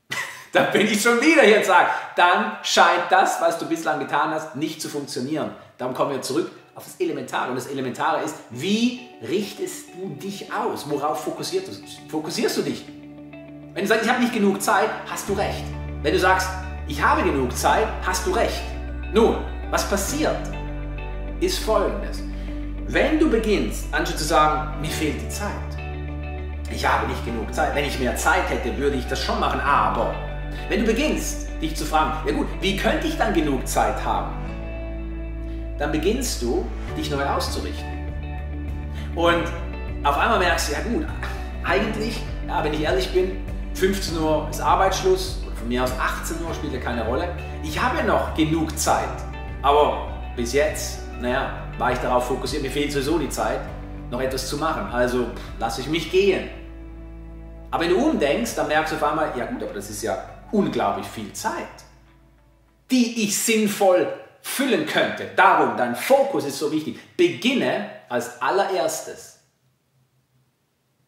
dann 0.53 0.71
bin 0.71 0.87
ich 0.87 1.01
schon 1.01 1.19
wieder 1.19 1.41
hier 1.41 1.57
und 1.57 1.65
sage, 1.65 1.89
dann 2.15 2.57
scheint 2.63 3.05
das, 3.09 3.41
was 3.41 3.57
du 3.57 3.67
bislang 3.67 3.99
getan 3.99 4.31
hast, 4.31 4.55
nicht 4.55 4.81
zu 4.81 4.89
funktionieren. 4.89 5.51
Darum 5.77 5.93
kommen 5.93 6.11
wir 6.11 6.21
zurück 6.21 6.51
auf 6.75 6.85
das 6.85 6.95
Elementare. 6.99 7.49
Und 7.49 7.55
das 7.55 7.67
Elementare 7.67 8.23
ist, 8.23 8.35
wie 8.51 9.01
richtest 9.27 9.89
du 9.95 10.09
dich 10.15 10.53
aus? 10.53 10.89
Worauf 10.89 11.23
fokussierst 11.23 11.67
du, 11.67 12.09
fokussierst 12.09 12.57
du 12.57 12.61
dich? 12.61 12.85
Wenn 13.73 13.83
du 13.83 13.87
sagst, 13.87 14.05
ich 14.05 14.09
habe 14.09 14.21
nicht 14.21 14.33
genug 14.33 14.61
Zeit, 14.61 14.89
hast 15.09 15.27
du 15.27 15.33
recht. 15.33 15.63
Wenn 16.01 16.13
du 16.13 16.19
sagst, 16.19 16.47
ich 16.87 17.01
habe 17.01 17.23
genug 17.23 17.55
Zeit, 17.55 17.87
hast 18.05 18.25
du 18.25 18.31
recht. 18.31 18.61
Nun, 19.13 19.37
was 19.71 19.89
passiert, 19.89 20.37
ist 21.39 21.59
folgendes. 21.59 22.28
Wenn 22.91 23.19
du 23.19 23.29
beginnst, 23.29 23.85
anstatt 23.91 24.17
zu 24.17 24.23
sagen, 24.23 24.81
mir 24.81 24.89
fehlt 24.89 25.21
die 25.21 25.29
Zeit, 25.29 25.51
ich 26.71 26.83
habe 26.83 27.05
nicht 27.05 27.23
genug 27.23 27.53
Zeit, 27.53 27.75
wenn 27.75 27.85
ich 27.85 27.99
mehr 27.99 28.15
Zeit 28.15 28.49
hätte, 28.49 28.75
würde 28.79 28.97
ich 28.97 29.05
das 29.05 29.23
schon 29.23 29.39
machen, 29.39 29.59
aber 29.59 30.15
wenn 30.69 30.79
du 30.79 30.87
beginnst, 30.87 31.49
dich 31.61 31.75
zu 31.75 31.85
fragen, 31.85 32.27
ja 32.27 32.33
gut, 32.33 32.47
wie 32.61 32.75
könnte 32.77 33.05
ich 33.05 33.15
dann 33.15 33.31
genug 33.35 33.67
Zeit 33.67 34.03
haben? 34.03 34.31
Dann 35.77 35.91
beginnst 35.91 36.41
du, 36.41 36.65
dich 36.97 37.11
neu 37.11 37.23
auszurichten. 37.23 37.85
Und 39.13 39.43
auf 40.03 40.17
einmal 40.17 40.39
merkst 40.39 40.69
du, 40.69 40.73
ja 40.73 40.79
gut, 40.81 41.05
eigentlich, 41.63 42.23
ja, 42.47 42.63
wenn 42.63 42.73
ich 42.73 42.81
ehrlich 42.81 43.13
bin, 43.13 43.37
15 43.75 44.17
Uhr 44.17 44.47
ist 44.49 44.61
Arbeitsschluss, 44.61 45.43
oder 45.45 45.55
von 45.55 45.67
mir 45.67 45.83
aus 45.83 45.91
18 45.91 46.43
Uhr 46.43 46.55
spielt 46.55 46.73
ja 46.73 46.79
keine 46.79 47.05
Rolle. 47.05 47.29
Ich 47.61 47.79
habe 47.79 47.99
ja 47.99 48.03
noch 48.03 48.33
genug 48.33 48.75
Zeit, 48.79 49.09
aber 49.61 50.07
bis 50.35 50.53
jetzt, 50.53 51.01
naja, 51.21 51.68
war 51.79 51.93
ich 51.93 51.99
darauf 51.99 52.27
fokussiert, 52.27 52.61
mir 52.61 52.71
fehlt 52.71 52.91
sowieso 52.91 53.17
die 53.17 53.29
Zeit, 53.29 53.61
noch 54.11 54.21
etwas 54.21 54.47
zu 54.47 54.57
machen. 54.57 54.91
Also 54.91 55.27
lasse 55.59 55.81
ich 55.81 55.87
mich 55.87 56.11
gehen. 56.11 56.49
Aber 57.71 57.83
wenn 57.83 57.91
du 57.91 57.97
umdenkst, 57.97 58.55
dann 58.55 58.67
merkst 58.67 58.93
du 58.93 58.97
auf 58.97 59.03
einmal, 59.03 59.31
ja 59.37 59.45
gut, 59.45 59.63
aber 59.63 59.73
das 59.73 59.89
ist 59.89 60.01
ja 60.01 60.21
unglaublich 60.51 61.07
viel 61.07 61.31
Zeit, 61.33 61.53
die 62.91 63.23
ich 63.23 63.37
sinnvoll 63.37 64.11
füllen 64.41 64.85
könnte. 64.85 65.29
Darum, 65.35 65.77
dein 65.77 65.95
Fokus 65.95 66.45
ist 66.45 66.59
so 66.59 66.71
wichtig. 66.71 66.99
Beginne 67.15 67.89
als 68.09 68.41
allererstes, 68.41 69.39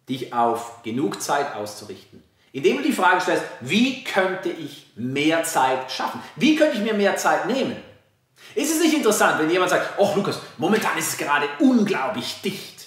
dich 0.07 0.33
auf 0.33 0.83
genug 0.83 1.21
Zeit 1.21 1.55
auszurichten. 1.55 2.23
Indem 2.53 2.77
du 2.77 2.83
die 2.83 2.91
Frage 2.91 3.21
stellst, 3.21 3.43
wie 3.61 4.03
könnte 4.03 4.49
ich 4.49 4.91
mehr 4.95 5.43
Zeit 5.43 5.91
schaffen? 5.91 6.21
Wie 6.35 6.55
könnte 6.55 6.77
ich 6.77 6.83
mir 6.83 6.93
mehr 6.93 7.15
Zeit 7.15 7.47
nehmen? 7.47 7.77
Ist 8.55 8.72
es 8.72 8.79
nicht 8.81 8.93
interessant, 8.93 9.39
wenn 9.39 9.50
jemand 9.50 9.72
sagt, 9.72 9.98
oh 9.98 10.13
Lukas, 10.15 10.39
momentan 10.58 10.98
ist 10.98 11.10
es 11.10 11.17
gerade 11.17 11.48
unglaublich 11.60 12.41
dicht. 12.41 12.86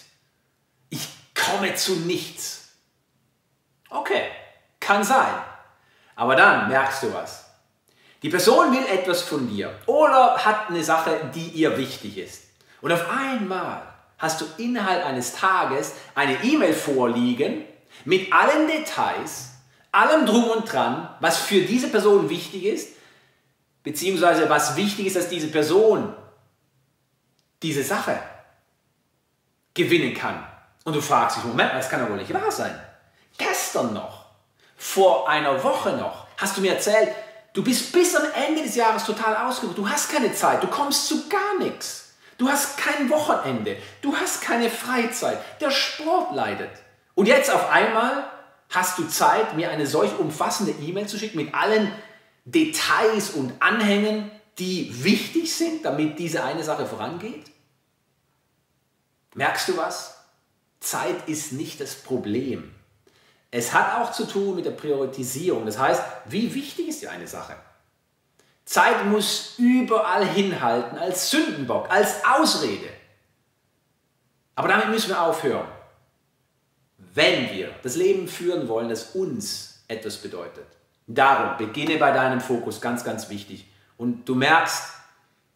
Ich 0.91 1.09
komme 1.35 1.75
zu 1.75 1.97
nichts. 1.97 2.69
Okay, 3.89 4.25
kann 4.81 5.05
sein. 5.05 5.35
Aber 6.17 6.37
dann 6.37 6.69
merkst 6.69 7.05
du 7.05 7.15
was. 7.15 7.45
Die 8.23 8.31
Person 8.31 8.73
will 8.73 8.87
etwas 8.87 9.23
von 9.23 9.49
dir 9.49 9.79
oder 9.87 10.37
hat 10.37 10.71
eine 10.71 10.83
Sache, 10.83 11.31
die 11.35 11.49
ihr 11.49 11.77
wichtig 11.77 12.19
ist. 12.19 12.45
Und 12.81 12.93
auf 12.93 13.11
einmal 13.11 13.83
hast 14.19 14.41
du 14.41 14.47
innerhalb 14.57 15.05
eines 15.05 15.35
Tages 15.35 15.93
eine 16.15 16.43
E-Mail 16.43 16.73
vorliegen 16.73 17.65
mit 18.05 18.33
allen 18.33 18.67
Details, 18.67 19.51
allem 19.93 20.27
drum 20.27 20.45
und 20.45 20.73
dran, 20.73 21.09
was 21.21 21.39
für 21.39 21.61
diese 21.61 21.89
Person 21.89 22.31
wichtig 22.31 22.65
ist, 22.65 22.97
beziehungsweise 23.85 24.51
was 24.51 24.75
wichtig 24.75 25.07
ist, 25.07 25.15
dass 25.15 25.29
diese 25.29 25.49
Person 25.49 26.13
diese 27.63 27.85
Sache 27.85 28.19
gewinnen 29.75 30.15
kann. 30.15 30.45
Und 30.85 30.97
du 30.97 31.01
fragst 31.01 31.37
dich, 31.37 31.45
Moment, 31.45 31.73
das 31.73 31.89
kann 31.89 32.01
doch 32.01 32.11
wohl 32.11 32.17
nicht 32.17 32.35
wahr 32.35 32.51
sein. 32.51 32.79
Gestern 33.39 33.95
noch, 33.95 34.27
vor 34.77 35.29
einer 35.29 35.63
Woche 35.63 35.93
noch, 35.97 36.27
hast 36.37 36.57
du 36.57 36.61
mir 36.61 36.75
erzählt, 36.75 37.11
du 37.53 37.63
bist 37.63 37.93
bis 37.93 38.15
am 38.17 38.25
Ende 38.47 38.63
des 38.63 38.75
Jahres 38.75 39.05
total 39.05 39.37
ausgebucht. 39.37 39.79
Du 39.79 39.89
hast 39.89 40.11
keine 40.11 40.35
Zeit, 40.35 40.63
du 40.63 40.67
kommst 40.67 41.07
zu 41.07 41.29
gar 41.29 41.59
nichts. 41.59 42.15
Du 42.37 42.49
hast 42.49 42.77
kein 42.79 43.09
Wochenende, 43.11 43.77
du 44.03 44.15
hast 44.17 44.43
keine 44.43 44.69
Freizeit, 44.69 45.39
der 45.61 45.71
Sport 45.71 46.35
leidet. 46.35 46.71
Und 47.15 47.27
jetzt 47.27 47.51
auf 47.51 47.71
einmal 47.71 48.29
hast 48.71 48.99
du 48.99 49.07
Zeit, 49.07 49.55
mir 49.55 49.71
eine 49.71 49.87
solch 49.87 50.19
umfassende 50.19 50.73
E-Mail 50.73 51.07
zu 51.07 51.17
schicken 51.17 51.37
mit 51.37 51.55
allen 51.55 51.93
Details 52.45 53.31
und 53.31 53.53
Anhängen, 53.61 54.31
die 54.59 55.05
wichtig 55.05 55.55
sind, 55.55 55.85
damit 55.85 56.19
diese 56.19 56.45
eine 56.45 56.63
Sache 56.63 56.87
vorangeht? 56.87 57.51
Merkst 59.35 59.69
du 59.69 59.77
was? 59.77 60.19
Zeit 60.81 61.29
ist 61.29 61.53
nicht 61.53 61.81
das 61.81 61.95
Problem. 61.95 62.75
Es 63.51 63.73
hat 63.73 64.01
auch 64.01 64.13
zu 64.13 64.27
tun 64.27 64.57
mit 64.57 64.67
der 64.67 64.73
Priorisierung. 64.73 65.65
Das 65.65 65.79
heißt, 65.79 66.03
wie 66.27 66.55
wichtig 66.55 66.89
ist 66.89 67.03
dir 67.03 67.11
eine 67.11 67.27
Sache? 67.27 67.57
Zeit 68.65 69.05
muss 69.07 69.55
überall 69.59 70.27
hinhalten 70.27 70.99
als 70.99 71.31
Sündenbock, 71.31 71.91
als 71.91 72.25
Ausrede. 72.25 72.89
Aber 74.55 74.69
damit 74.69 74.89
müssen 74.89 75.11
wir 75.11 75.21
aufhören. 75.21 75.69
Wenn 76.99 77.51
wir 77.53 77.75
das 77.83 77.97
Leben 77.97 78.27
führen 78.29 78.69
wollen, 78.69 78.89
das 78.89 79.15
uns 79.15 79.85
etwas 79.89 80.17
bedeutet. 80.17 80.67
Darum, 81.07 81.57
beginne 81.59 81.99
bei 81.99 82.13
deinem 82.13 82.41
Fokus, 82.41 82.81
ganz, 82.81 83.05
ganz 83.05 83.29
wichtig. 83.29 83.67
Und 83.97 84.29
du 84.29 84.35
merkst, 84.35 84.95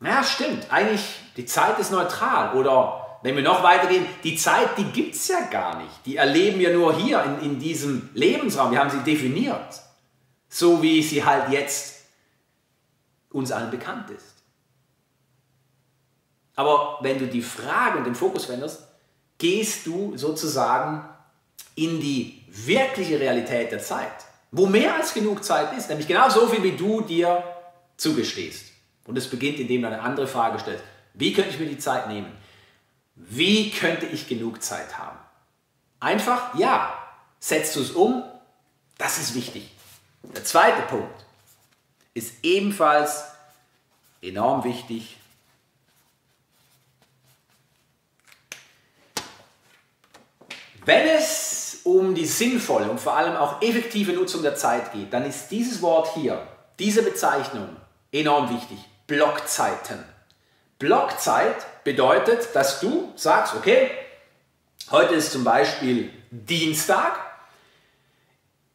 naja, 0.01 0.23
stimmt, 0.23 0.71
eigentlich 0.71 1.21
die 1.37 1.47
Zeit 1.47 1.79
ist 1.79 1.91
neutral 1.91 2.55
oder 2.55 3.05
wenn 3.23 3.35
wir 3.35 3.43
noch 3.43 3.63
weitergehen, 3.63 4.07
die 4.23 4.37
Zeit, 4.37 4.79
die 4.79 4.85
gibt 4.85 5.15
es 5.15 5.27
ja 5.29 5.41
gar 5.51 5.77
nicht. 5.79 6.07
Die 6.07 6.17
erleben 6.17 6.61
wir 6.61 6.73
nur 6.73 6.95
hier 6.95 7.23
in, 7.25 7.41
in 7.41 7.59
diesem 7.59 8.11
Lebensraum. 8.15 8.71
Wir 8.71 8.79
haben 8.79 8.91
sie 8.91 9.01
definiert. 9.01 9.83
So 10.49 10.83
wie 10.83 11.03
sie 11.03 11.25
halt 11.25 11.51
jetzt 11.51 12.05
uns 13.31 13.51
allen 13.51 13.71
bekannt 13.71 14.11
ist. 14.11 14.37
Aber 16.55 16.99
wenn 17.03 17.19
du 17.19 17.27
die 17.27 17.43
Frage 17.43 17.99
und 17.99 18.05
den 18.05 18.15
Fokus 18.15 18.49
wendest, 18.49 18.87
gehst 19.37 19.87
du 19.87 20.17
sozusagen 20.17 21.09
in 21.75 22.01
die 22.01 22.45
wirkliche 22.49 23.21
Realität 23.21 23.71
der 23.71 23.79
Zeit, 23.79 24.27
wo 24.51 24.67
mehr 24.67 24.95
als 24.95 25.15
genug 25.15 25.45
Zeit 25.45 25.77
ist, 25.77 25.89
nämlich 25.89 26.09
genau 26.09 26.29
so 26.31 26.49
viel, 26.49 26.63
wie 26.63 26.77
du 26.77 27.01
dir 27.03 27.43
zugestehst. 27.97 28.67
Und 29.05 29.17
es 29.17 29.29
beginnt, 29.29 29.59
indem 29.59 29.83
du 29.83 29.89
eine 29.89 30.01
andere 30.01 30.27
Frage 30.27 30.59
stellst. 30.59 30.85
Wie 31.15 31.33
könnte 31.33 31.51
ich 31.51 31.59
mir 31.59 31.67
die 31.67 31.79
Zeit 31.79 32.09
nehmen? 32.09 32.33
Wie 33.15 33.71
könnte 33.71 34.07
ich 34.07 34.29
genug 34.29 34.63
Zeit 34.63 34.99
haben? 34.99 35.19
Einfach, 36.01 36.55
ja. 36.59 36.95
Setzt 37.41 37.77
du 37.77 37.81
es 37.81 37.91
um? 37.91 38.23
Das 38.97 39.19
ist 39.19 39.35
wichtig. 39.35 39.71
Der 40.23 40.45
zweite 40.45 40.83
Punkt 40.83 41.25
ist 42.15 42.35
ebenfalls 42.43 43.25
enorm 44.23 44.65
wichtig. 44.65 45.17
Wenn 50.85 51.07
es 51.07 51.68
um 51.97 52.15
die 52.15 52.27
sinnvolle 52.27 52.91
und 52.91 53.01
vor 53.01 53.17
allem 53.17 53.37
auch 53.37 53.63
effektive 53.63 54.13
Nutzung 54.13 54.43
der 54.43 54.55
Zeit 54.55 54.93
geht, 54.93 55.13
dann 55.13 55.25
ist 55.25 55.49
dieses 55.49 55.81
Wort 55.81 56.11
hier, 56.15 56.47
diese 56.79 57.03
Bezeichnung 57.03 57.77
enorm 58.13 58.51
wichtig. 58.51 58.79
Blockzeiten. 59.07 60.05
Blockzeit 60.79 61.85
bedeutet, 61.85 62.55
dass 62.55 62.81
du 62.81 63.11
sagst, 63.17 63.55
okay, 63.55 63.91
heute 64.91 65.15
ist 65.15 65.33
zum 65.33 65.45
Beispiel 65.45 66.11
Dienstag. 66.31 67.19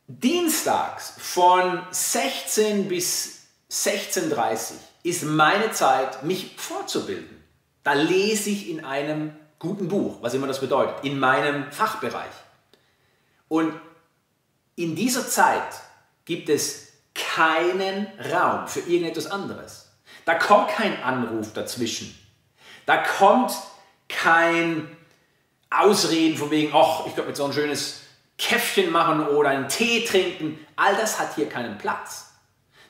Dienstags 0.08 1.14
von 1.20 1.84
16 1.92 2.88
bis 2.88 3.44
16.30 3.72 4.74
ist 5.04 5.24
meine 5.24 5.72
Zeit, 5.72 6.24
mich 6.24 6.56
fortzubilden. 6.58 7.44
Da 7.84 7.94
lese 7.94 8.50
ich 8.50 8.70
in 8.70 8.84
einem 8.84 9.36
guten 9.60 9.88
Buch, 9.88 10.18
was 10.22 10.34
immer 10.34 10.48
das 10.48 10.60
bedeutet, 10.60 11.04
in 11.04 11.20
meinem 11.20 11.72
Fachbereich. 11.72 12.43
Und 13.54 13.80
in 14.76 14.96
dieser 14.96 15.28
Zeit 15.28 15.62
gibt 16.26 16.50
es 16.50 16.88
keinen 17.14 18.08
Raum 18.32 18.68
für 18.68 18.80
irgendetwas 18.80 19.28
anderes. 19.28 19.92
Da 20.26 20.34
kommt 20.34 20.70
kein 20.70 21.04
Anruf 21.04 21.54
dazwischen. 21.54 22.18
Da 22.88 22.98
kommt 22.98 23.54
kein 24.10 24.88
Ausreden 25.70 26.36
von 26.36 26.50
wegen, 26.50 26.74
ach, 26.74 27.06
ich 27.06 27.14
könnte 27.14 27.28
mit 27.28 27.38
so 27.38 27.46
ein 27.46 27.54
schönes 27.54 28.00
Käffchen 28.40 28.92
machen 28.92 29.28
oder 29.28 29.50
einen 29.50 29.70
Tee 29.70 30.04
trinken. 30.04 30.58
All 30.76 30.96
das 30.96 31.20
hat 31.20 31.36
hier 31.36 31.48
keinen 31.48 31.78
Platz. 31.78 32.32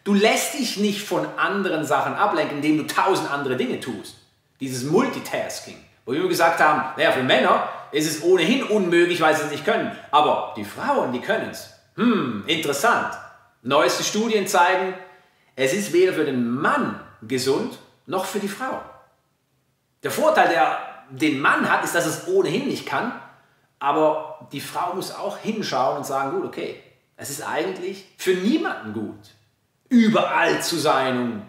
Du 0.05 0.13
lässt 0.13 0.53
dich 0.53 0.77
nicht 0.77 1.01
von 1.01 1.27
anderen 1.37 1.83
Sachen 1.83 2.13
ablenken, 2.13 2.59
indem 2.59 2.77
du 2.77 2.87
tausend 2.87 3.29
andere 3.29 3.57
Dinge 3.57 3.81
tust. 3.81 4.15
Dieses 4.61 4.83
Multitasking, 4.83 5.83
wo 6.05 6.11
wir 6.11 6.27
gesagt 6.27 6.59
haben, 6.59 6.97
naja, 6.97 7.11
für 7.11 7.23
Männer 7.23 7.69
ist 7.91 8.07
es 8.07 8.23
ohnehin 8.23 8.63
unmöglich, 8.63 9.21
weil 9.21 9.35
sie 9.35 9.43
es 9.43 9.51
nicht 9.51 9.65
können. 9.65 9.95
Aber 10.11 10.53
die 10.57 10.65
Frauen, 10.65 11.11
die 11.13 11.21
können 11.21 11.49
es. 11.49 11.69
Hm, 11.95 12.43
interessant. 12.47 13.13
Neueste 13.61 14.03
Studien 14.03 14.47
zeigen, 14.47 14.93
es 15.55 15.73
ist 15.73 15.93
weder 15.93 16.13
für 16.13 16.25
den 16.25 16.49
Mann 16.49 16.99
gesund 17.21 17.77
noch 18.05 18.25
für 18.25 18.39
die 18.39 18.47
Frau. 18.47 18.81
Der 20.01 20.11
Vorteil, 20.11 20.49
der 20.49 20.79
den 21.09 21.39
Mann 21.39 21.71
hat, 21.71 21.83
ist, 21.83 21.95
dass 21.95 22.05
es 22.05 22.27
ohnehin 22.27 22.67
nicht 22.67 22.85
kann, 22.85 23.13
aber 23.79 24.47
die 24.51 24.61
Frau 24.61 24.95
muss 24.95 25.13
auch 25.13 25.37
hinschauen 25.37 25.97
und 25.97 26.05
sagen, 26.05 26.31
gut, 26.31 26.45
okay, 26.45 26.81
es 27.15 27.29
ist 27.29 27.47
eigentlich 27.47 28.05
für 28.17 28.33
niemanden 28.33 28.93
gut, 28.93 29.35
überall 29.89 30.61
zu 30.61 30.77
sein 30.77 31.17
und 31.19 31.47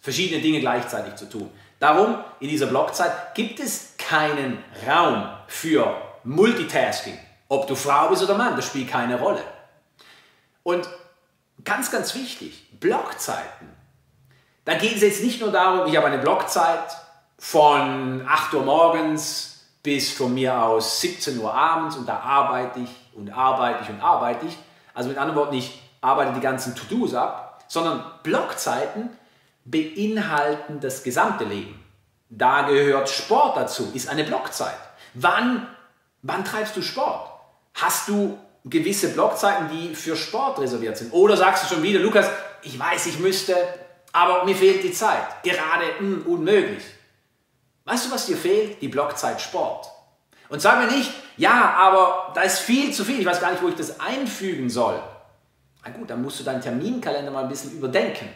verschiedene 0.00 0.42
Dinge 0.42 0.60
gleichzeitig 0.60 1.16
zu 1.16 1.28
tun. 1.28 1.50
Darum, 1.78 2.18
in 2.40 2.48
dieser 2.48 2.66
Blockzeit 2.66 3.34
gibt 3.34 3.60
es 3.60 3.95
keinen 4.08 4.62
Raum 4.86 5.28
für 5.46 6.00
Multitasking. 6.24 7.18
Ob 7.48 7.66
du 7.66 7.74
Frau 7.74 8.08
bist 8.08 8.22
oder 8.22 8.34
Mann, 8.34 8.56
das 8.56 8.66
spielt 8.66 8.90
keine 8.90 9.18
Rolle. 9.18 9.42
Und 10.62 10.88
ganz, 11.64 11.90
ganz 11.90 12.14
wichtig, 12.14 12.68
Blockzeiten. 12.80 13.68
Da 14.64 14.74
geht 14.74 14.96
es 14.96 15.02
jetzt 15.02 15.22
nicht 15.22 15.40
nur 15.40 15.52
darum, 15.52 15.86
ich 15.86 15.96
habe 15.96 16.06
eine 16.06 16.18
Blockzeit 16.18 16.88
von 17.38 18.26
8 18.26 18.54
Uhr 18.54 18.64
morgens 18.64 19.64
bis 19.82 20.12
von 20.12 20.34
mir 20.34 20.60
aus 20.60 21.00
17 21.00 21.38
Uhr 21.38 21.54
abends 21.54 21.96
und 21.96 22.08
da 22.08 22.18
arbeite 22.18 22.80
ich 22.80 22.90
und 23.14 23.30
arbeite 23.30 23.84
ich 23.84 23.90
und 23.90 24.00
arbeite 24.00 24.46
ich. 24.46 24.56
Also 24.94 25.08
mit 25.08 25.18
anderen 25.18 25.38
Worten, 25.38 25.54
ich 25.54 25.80
arbeite 26.00 26.32
die 26.32 26.40
ganzen 26.40 26.74
To-Dos 26.74 27.14
ab, 27.14 27.64
sondern 27.68 28.04
Blockzeiten 28.24 29.10
beinhalten 29.64 30.80
das 30.80 31.04
gesamte 31.04 31.44
Leben. 31.44 31.85
Da 32.28 32.62
gehört 32.62 33.08
Sport 33.08 33.56
dazu, 33.56 33.90
ist 33.94 34.08
eine 34.08 34.24
Blockzeit. 34.24 34.76
Wann, 35.14 35.66
wann 36.22 36.44
treibst 36.44 36.76
du 36.76 36.82
Sport? 36.82 37.30
Hast 37.74 38.08
du 38.08 38.38
gewisse 38.64 39.10
Blockzeiten, 39.10 39.68
die 39.70 39.94
für 39.94 40.16
Sport 40.16 40.58
reserviert 40.58 40.96
sind? 40.96 41.12
Oder 41.12 41.36
sagst 41.36 41.64
du 41.64 41.74
schon 41.74 41.82
wieder, 41.82 42.00
Lukas, 42.00 42.28
ich 42.62 42.78
weiß, 42.78 43.06
ich 43.06 43.18
müsste, 43.20 43.56
aber 44.12 44.44
mir 44.44 44.56
fehlt 44.56 44.82
die 44.82 44.92
Zeit. 44.92 45.42
Gerade 45.42 45.84
mh, 46.00 46.24
hm, 46.24 46.26
unmöglich. 46.26 46.84
Weißt 47.84 48.06
du, 48.06 48.10
was 48.10 48.26
dir 48.26 48.36
fehlt? 48.36 48.82
Die 48.82 48.88
Blockzeit 48.88 49.40
Sport. 49.40 49.88
Und 50.48 50.60
sag 50.60 50.78
mir 50.78 50.90
nicht, 50.96 51.10
ja, 51.36 51.74
aber 51.76 52.32
da 52.34 52.42
ist 52.42 52.58
viel 52.60 52.92
zu 52.92 53.04
viel, 53.04 53.20
ich 53.20 53.26
weiß 53.26 53.40
gar 53.40 53.50
nicht, 53.50 53.62
wo 53.62 53.68
ich 53.68 53.74
das 53.74 54.00
einfügen 54.00 54.70
soll. 54.70 55.00
Na 55.84 55.92
gut, 55.92 56.10
dann 56.10 56.22
musst 56.22 56.40
du 56.40 56.44
deinen 56.44 56.60
Terminkalender 56.60 57.30
mal 57.30 57.44
ein 57.44 57.48
bisschen 57.48 57.72
überdenken. 57.72 58.28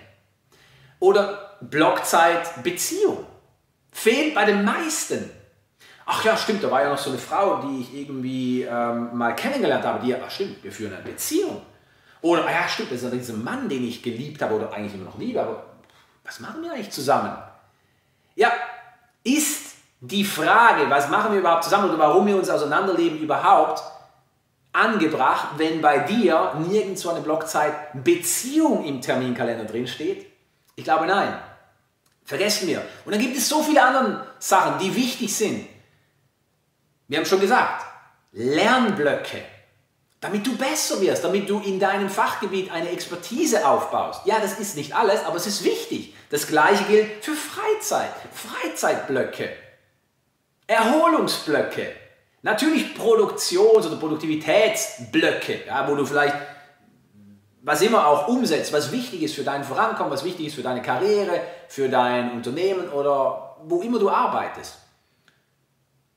Oder 1.01 1.57
Blockzeit 1.61 2.63
Beziehung. 2.63 3.27
Fehlt 3.93 4.35
bei 4.35 4.45
den 4.45 4.65
meisten. 4.65 5.31
Ach 6.07 6.25
ja, 6.25 6.37
stimmt, 6.37 6.65
da 6.65 6.71
war 6.71 6.83
ja 6.83 6.91
noch 6.91 6.99
so 6.99 7.11
eine 7.11 7.19
Frau, 7.19 7.63
die 7.63 7.83
ich 7.83 7.95
irgendwie 7.95 8.63
ähm, 8.63 9.17
mal 9.17 9.35
kennengelernt 9.37 9.85
habe, 9.85 10.05
die, 10.05 10.15
ach 10.15 10.31
stimmt, 10.31 10.63
wir 10.63 10.73
führen 10.73 10.93
eine 10.93 11.03
Beziehung. 11.03 11.63
Oder, 12.23 12.47
ah 12.47 12.51
ja, 12.51 12.69
stimmt, 12.69 12.91
das 12.93 13.03
ist 13.03 13.13
dieser 13.13 13.35
Mann, 13.35 13.69
den 13.69 13.87
ich 13.87 14.03
geliebt 14.03 14.43
habe 14.43 14.55
oder 14.55 14.73
eigentlich 14.73 14.95
immer 14.95 15.05
noch 15.05 15.19
liebe, 15.19 15.41
aber 15.41 15.65
was 16.25 16.41
machen 16.41 16.63
wir 16.63 16.73
eigentlich 16.73 16.91
zusammen? 16.91 17.33
Ja, 18.35 18.53
ist 19.23 19.77
die 20.01 20.25
Frage, 20.25 20.89
was 20.89 21.09
machen 21.11 21.33
wir 21.33 21.41
überhaupt 21.41 21.65
zusammen 21.65 21.91
oder 21.91 21.99
warum 21.99 22.27
wir 22.27 22.37
uns 22.37 22.51
auseinanderleben, 22.51 23.21
überhaupt 23.21 23.83
angebracht, 24.73 25.49
wenn 25.59 25.81
bei 25.81 25.99
dir 25.99 26.55
nirgendwo 26.59 27.11
eine 27.11 27.21
Blockzeit 27.21 28.03
Beziehung 28.05 28.85
im 28.85 29.01
Terminkalender 29.01 29.65
drin 29.65 29.87
steht? 29.87 30.27
Ich 30.77 30.85
glaube 30.85 31.07
nein. 31.07 31.35
Vergessen 32.31 32.69
wir. 32.69 32.81
Und 33.05 33.13
dann 33.13 33.21
gibt 33.21 33.37
es 33.37 33.49
so 33.49 33.61
viele 33.61 33.83
andere 33.83 34.25
Sachen, 34.39 34.79
die 34.79 34.95
wichtig 34.95 35.35
sind. 35.35 35.67
Wir 37.09 37.19
haben 37.19 37.27
schon 37.27 37.41
gesagt, 37.41 37.85
Lernblöcke, 38.31 39.43
damit 40.21 40.47
du 40.47 40.57
besser 40.57 41.01
wirst, 41.01 41.25
damit 41.25 41.51
du 41.51 41.59
in 41.59 41.81
deinem 41.81 42.09
Fachgebiet 42.09 42.71
eine 42.71 42.91
Expertise 42.91 43.67
aufbaust. 43.67 44.21
Ja, 44.27 44.39
das 44.39 44.61
ist 44.61 44.77
nicht 44.77 44.95
alles, 44.95 45.25
aber 45.25 45.39
es 45.39 45.49
ist 45.49 45.65
wichtig. 45.65 46.15
Das 46.31 46.47
gleiche 46.47 46.85
gilt 46.85 47.25
für 47.25 47.35
Freizeit, 47.35 48.15
Freizeitblöcke, 48.33 49.51
Erholungsblöcke, 50.69 51.97
natürlich 52.43 52.95
Produktions- 52.95 53.89
oder 53.89 53.97
Produktivitätsblöcke, 53.97 55.65
ja, 55.67 55.89
wo 55.91 55.97
du 55.97 56.07
vielleicht 56.07 56.37
was 57.63 57.83
immer 57.83 58.07
auch 58.07 58.29
umsetzt, 58.29 58.73
was 58.73 58.93
wichtig 58.93 59.23
ist 59.23 59.35
für 59.35 59.43
dein 59.43 59.65
Vorankommen, 59.65 60.13
was 60.13 60.25
wichtig 60.25 60.47
ist 60.47 60.55
für 60.55 60.63
deine 60.63 60.81
Karriere, 60.81 61.41
für 61.71 61.89
dein 61.89 62.33
Unternehmen 62.33 62.89
oder 62.89 63.57
wo 63.63 63.81
immer 63.81 64.01
du 64.01 64.11
arbeitest. 64.11 64.77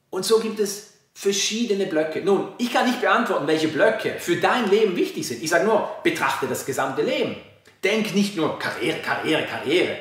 Und 0.09 0.25
so 0.25 0.39
gibt 0.39 0.59
es 0.59 0.93
verschiedene 1.13 1.85
Blöcke. 1.85 2.21
Nun, 2.21 2.53
ich 2.57 2.73
kann 2.73 2.87
nicht 2.87 3.01
beantworten, 3.01 3.45
welche 3.45 3.67
Blöcke 3.67 4.15
für 4.17 4.37
dein 4.37 4.67
Leben 4.71 4.95
wichtig 4.95 5.27
sind. 5.27 5.43
Ich 5.43 5.51
sage 5.51 5.65
nur, 5.65 5.87
betrachte 6.01 6.47
das 6.47 6.65
gesamte 6.65 7.03
Leben. 7.03 7.35
Denk 7.83 8.15
nicht 8.15 8.35
nur 8.35 8.57
Karriere, 8.57 8.97
Karriere, 9.01 9.45
Karriere 9.45 9.97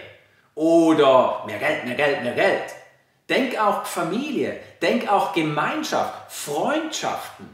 oder 0.55 1.45
mehr 1.45 1.59
Geld, 1.59 1.85
mehr 1.85 1.97
Geld, 1.97 2.23
mehr 2.23 2.35
Geld. 2.35 2.73
Denk 3.29 3.61
auch 3.61 3.85
Familie, 3.85 4.59
denk 4.81 5.13
auch 5.13 5.35
Gemeinschaft, 5.35 6.33
Freundschaften. 6.33 7.47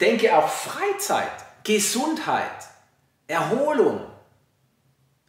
Denke 0.00 0.36
auch 0.36 0.48
Freizeit. 0.48 1.30
Gesundheit, 1.62 2.50
Erholung, 3.28 4.00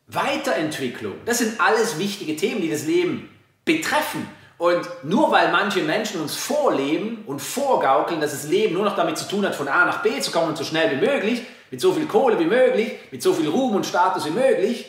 Weiterentwicklung. 0.07 1.15
Das 1.25 1.39
sind 1.39 1.59
alles 1.59 1.97
wichtige 1.97 2.35
Themen, 2.35 2.61
die 2.61 2.69
das 2.69 2.85
Leben 2.85 3.29
betreffen. 3.63 4.27
Und 4.57 4.87
nur 5.03 5.31
weil 5.31 5.51
manche 5.51 5.81
Menschen 5.81 6.21
uns 6.21 6.35
vorleben 6.35 7.23
und 7.25 7.41
vorgaukeln, 7.41 8.21
dass 8.21 8.31
das 8.31 8.47
Leben 8.47 8.73
nur 8.73 8.85
noch 8.85 8.95
damit 8.95 9.17
zu 9.17 9.27
tun 9.27 9.45
hat, 9.45 9.55
von 9.55 9.67
A 9.67 9.85
nach 9.85 10.01
B 10.01 10.19
zu 10.21 10.31
kommen 10.31 10.49
und 10.49 10.57
so 10.57 10.63
schnell 10.63 10.91
wie 10.91 11.05
möglich, 11.05 11.41
mit 11.71 11.81
so 11.81 11.93
viel 11.93 12.05
Kohle 12.05 12.39
wie 12.39 12.45
möglich, 12.45 12.93
mit 13.11 13.21
so 13.21 13.33
viel 13.33 13.49
Ruhm 13.49 13.75
und 13.75 13.85
Status 13.85 14.25
wie 14.25 14.31
möglich, 14.31 14.85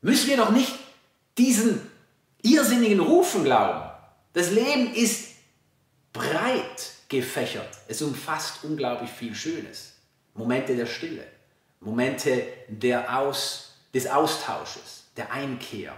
müssen 0.00 0.28
wir 0.30 0.36
noch 0.36 0.50
nicht 0.50 0.72
diesen 1.36 1.80
irrsinnigen 2.42 3.00
Rufen 3.00 3.44
glauben. 3.44 3.82
Das 4.32 4.50
Leben 4.50 4.94
ist 4.94 5.34
breit 6.12 6.92
gefächert. 7.08 7.68
Es 7.88 8.00
umfasst 8.00 8.64
unglaublich 8.64 9.10
viel 9.10 9.34
Schönes. 9.34 9.94
Momente 10.34 10.74
der 10.74 10.86
Stille, 10.86 11.24
Momente 11.80 12.42
der 12.68 13.18
Aus, 13.18 13.63
des 13.94 14.08
Austausches, 14.08 15.04
der 15.16 15.32
Einkehr, 15.32 15.92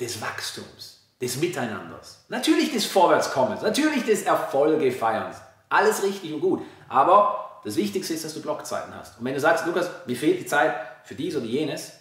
des 0.00 0.20
Wachstums, 0.20 1.00
des 1.20 1.36
Miteinanders, 1.36 2.24
natürlich 2.28 2.72
des 2.72 2.86
Vorwärtskommens, 2.86 3.62
natürlich 3.62 4.04
des 4.04 4.22
Erfolgefeierns. 4.22 5.36
Alles 5.68 6.02
richtig 6.02 6.32
und 6.32 6.40
gut. 6.40 6.62
Aber 6.88 7.60
das 7.64 7.76
Wichtigste 7.76 8.14
ist, 8.14 8.24
dass 8.24 8.34
du 8.34 8.40
Blockzeiten 8.40 8.94
hast. 8.94 9.18
Und 9.18 9.24
wenn 9.24 9.34
du 9.34 9.40
sagst, 9.40 9.66
Lukas, 9.66 9.90
mir 10.06 10.16
fehlt 10.16 10.40
die 10.40 10.46
Zeit 10.46 10.74
für 11.02 11.16
dies 11.16 11.34
oder 11.34 11.46
jenes, 11.46 11.92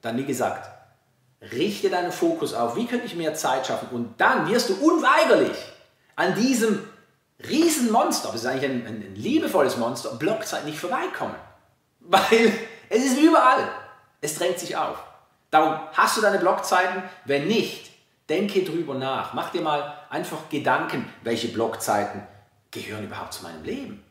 dann 0.00 0.16
wie 0.16 0.24
gesagt, 0.24 0.70
richte 1.50 1.90
deinen 1.90 2.12
Fokus 2.12 2.54
auf, 2.54 2.76
wie 2.76 2.86
könnte 2.86 3.06
ich 3.06 3.16
mehr 3.16 3.34
Zeit 3.34 3.66
schaffen? 3.66 3.88
Und 3.90 4.20
dann 4.20 4.48
wirst 4.48 4.68
du 4.68 4.74
unweigerlich 4.74 5.56
an 6.14 6.34
diesem 6.36 6.86
Riesenmonster, 7.48 8.28
das 8.28 8.42
ist 8.42 8.46
eigentlich 8.46 8.70
ein, 8.70 8.86
ein, 8.86 9.02
ein 9.02 9.14
liebevolles 9.16 9.76
Monster, 9.76 10.10
Blockzeit 10.14 10.64
nicht 10.64 10.78
vorbeikommen. 10.78 11.34
Weil 12.00 12.52
es 12.94 13.04
ist 13.04 13.18
überall. 13.18 13.68
Es 14.20 14.36
drängt 14.36 14.58
sich 14.58 14.76
auf. 14.76 15.02
Darum 15.50 15.78
hast 15.92 16.16
du 16.16 16.20
deine 16.20 16.38
Blockzeiten? 16.38 17.02
Wenn 17.24 17.46
nicht, 17.46 17.90
denke 18.28 18.64
drüber 18.64 18.94
nach. 18.94 19.34
Mach 19.34 19.50
dir 19.50 19.60
mal 19.60 19.94
einfach 20.10 20.48
Gedanken, 20.48 21.08
welche 21.22 21.48
Blockzeiten 21.48 22.22
gehören 22.70 23.04
überhaupt 23.04 23.34
zu 23.34 23.42
meinem 23.42 23.62
Leben. 23.64 24.04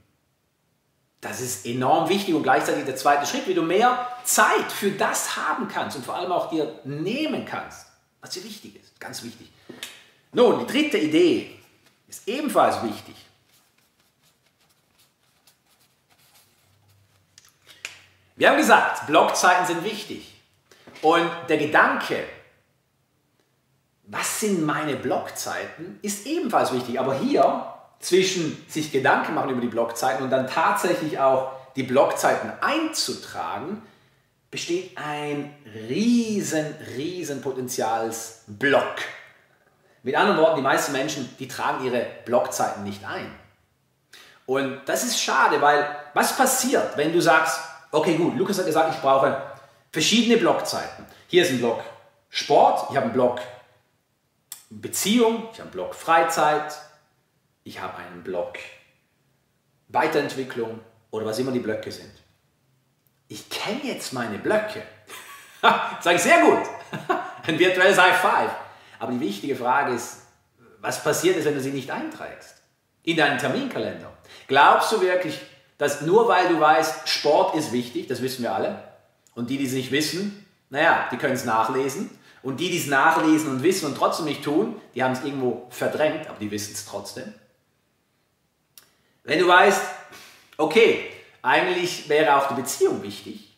Das 1.22 1.40
ist 1.40 1.66
enorm 1.66 2.10
wichtig 2.10 2.36
und 2.36 2.44
gleichzeitig 2.44 2.84
der 2.84 2.98
zweite 2.98 3.26
Schritt, 3.26 3.48
wie 3.48 3.54
du 3.54 3.62
mehr 3.62 4.08
Zeit 4.26 4.70
für 4.72 4.92
das 4.92 5.38
haben 5.38 5.70
kannst 5.70 5.96
und 5.96 6.06
vor 6.06 6.16
allem 6.16 6.32
auch 6.34 6.50
dir 6.50 6.80
nehmen 6.84 7.46
kannst, 7.46 7.88
was 8.20 8.32
dir 8.32 8.44
wichtig 8.44 8.76
ist. 8.76 9.00
Ganz 9.00 9.24
wichtig. 9.24 9.50
Nun, 10.34 10.60
die 10.60 10.72
dritte 10.72 10.98
Idee 10.98 11.60
ist 12.10 12.28
ebenfalls 12.28 12.84
wichtig. 12.84 13.16
Wir 18.36 18.50
haben 18.50 18.58
gesagt, 18.58 19.08
Blockzeiten 19.08 19.66
sind 19.66 19.84
wichtig. 19.84 20.42
Und 21.02 21.30
der 21.50 21.58
Gedanke, 21.58 22.24
was 24.06 24.40
sind 24.40 24.66
meine 24.66 24.96
Blockzeiten, 24.96 26.00
ist 26.02 26.26
ebenfalls 26.26 26.74
wichtig. 26.74 27.00
Aber 27.00 27.16
hier 27.16 27.74
zwischen 28.00 28.66
sich 28.68 28.92
Gedanken 28.92 29.34
machen 29.34 29.52
über 29.52 29.62
die 29.62 29.68
Blockzeiten 29.68 30.24
und 30.24 30.30
dann 30.30 30.48
tatsächlich 30.48 31.20
auch 31.20 31.52
die 31.76 31.84
Blockzeiten 31.84 32.52
einzutragen, 32.62 33.82
besteht 34.52 34.98
ein 34.98 35.56
riesen, 35.90 36.76
riesen 36.96 37.42
Potenzialsblock. 37.42 38.96
Mit 40.04 40.16
anderen 40.16 40.40
Worten, 40.40 40.58
die 40.58 40.62
meisten 40.62 40.92
Menschen, 40.92 41.36
die 41.40 41.48
tragen 41.48 41.86
ihre 41.86 42.06
Blockzeiten 42.26 42.84
nicht 42.84 43.06
ein. 43.06 43.34
Und 44.46 44.82
das 44.86 45.04
ist 45.04 45.20
schade, 45.20 45.62
weil 45.62 45.88
was 46.14 46.36
passiert, 46.36 46.98
wenn 46.98 47.14
du 47.14 47.22
sagst, 47.22 47.60
okay 47.94 48.16
gut, 48.18 48.38
Lukas 48.38 48.58
hat 48.58 48.66
gesagt, 48.66 48.94
ich 48.94 49.02
brauche 49.02 49.42
verschiedene 49.92 50.38
Blockzeiten. 50.38 51.06
Hier 51.28 51.44
ist 51.44 51.52
ein 51.52 51.60
Block 51.60 51.82
Sport, 52.30 52.90
ich 52.90 52.96
habe 52.96 53.06
einen 53.06 53.14
Block 53.14 53.40
Beziehung, 54.70 55.48
ich 55.54 55.60
habe 55.60 55.64
einen 55.64 55.72
Block 55.72 55.96
Freizeit, 55.96 56.74
ich 57.64 57.80
habe 57.80 57.98
einen 57.98 58.24
Block 58.24 58.58
Weiterentwicklung 59.90 60.80
oder 61.12 61.26
was 61.26 61.38
immer 61.38 61.52
die 61.52 61.60
Blöcke 61.60 61.92
sind. 61.92 62.12
Ich 63.28 63.50
kenne 63.50 63.82
jetzt 63.84 64.14
meine 64.14 64.40
Blöcke. 64.40 64.82
Sage 65.62 66.16
ich 66.16 66.22
sehr 66.22 66.42
gut. 66.42 66.60
Ein 67.48 67.60
virtuelles 67.60 67.98
High 67.98 68.18
Five. 68.18 68.52
Aber 69.00 69.12
die 69.12 69.20
wichtige 69.20 69.56
Frage 69.56 69.94
ist, 69.94 70.24
was 70.80 71.04
passiert 71.04 71.38
ist, 71.38 71.46
wenn 71.46 71.54
du 71.54 71.62
sie 71.62 71.72
nicht 71.72 71.90
einträgst? 71.90 72.62
In 73.04 73.18
deinen 73.18 73.38
Terminkalender. 73.38 74.12
Glaubst 74.48 74.92
du 74.92 75.02
wirklich, 75.02 75.40
dass 75.78 76.02
nur 76.02 76.28
weil 76.28 76.48
du 76.50 76.60
weißt, 76.60 77.08
Sport 77.08 77.56
ist 77.56 77.72
wichtig, 77.72 78.08
das 78.08 78.22
wissen 78.22 78.44
wir 78.44 78.54
alle, 78.54 78.84
und 79.36 79.50
die, 79.50 79.58
die 79.58 79.66
es 79.66 79.74
nicht 79.74 79.92
wissen, 79.92 80.46
naja, 80.70 81.08
die 81.12 81.18
können 81.18 81.34
es 81.34 81.46
nachlesen, 81.46 82.10
und 82.42 82.60
die, 82.60 82.70
die 82.70 82.78
es 82.78 82.88
nachlesen 82.88 83.50
und 83.50 83.64
wissen 83.64 83.86
und 83.86 83.98
trotzdem 83.98 84.26
nicht 84.26 84.44
tun, 84.44 84.80
die 84.96 85.04
haben 85.04 85.14
es 85.14 85.24
irgendwo 85.24 85.68
verdrängt, 85.70 86.28
aber 86.28 86.40
die 86.40 86.52
wissen 86.52 86.74
es 86.74 86.86
trotzdem. 86.86 87.34
Wenn 89.24 89.40
du 89.40 89.48
weißt, 89.48 89.82
okay, 90.58 91.10
eigentlich 91.42 92.10
wäre 92.10 92.36
auch 92.36 92.50
die 92.50 92.62
Beziehung 92.62 93.02
wichtig, 93.02 93.58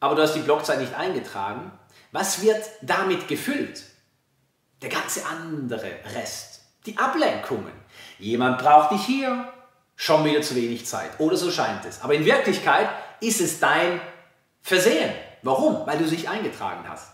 aber 0.00 0.14
du 0.14 0.22
hast 0.22 0.34
die 0.34 0.40
Blockzeit 0.40 0.80
nicht 0.80 0.94
eingetragen. 0.94 1.70
Was 2.10 2.42
wird 2.42 2.64
damit 2.82 3.28
gefüllt? 3.28 3.84
Der 4.80 4.88
ganze 4.88 5.24
andere 5.26 5.90
Rest. 6.16 6.62
Die 6.86 6.98
Ablenkungen. 6.98 7.72
Jemand 8.18 8.58
braucht 8.58 8.90
dich 8.90 9.04
hier, 9.04 9.52
schon 9.96 10.24
wieder 10.24 10.42
zu 10.42 10.56
wenig 10.56 10.86
Zeit. 10.86 11.10
Oder 11.18 11.36
so 11.36 11.50
scheint 11.50 11.84
es. 11.84 12.00
Aber 12.02 12.14
in 12.14 12.24
Wirklichkeit 12.24 12.88
ist 13.20 13.40
es 13.40 13.60
dein 13.60 14.00
Versehen. 14.62 15.12
Warum? 15.42 15.86
Weil 15.86 15.98
du 15.98 16.06
sich 16.06 16.28
eingetragen 16.28 16.84
hast. 16.88 17.12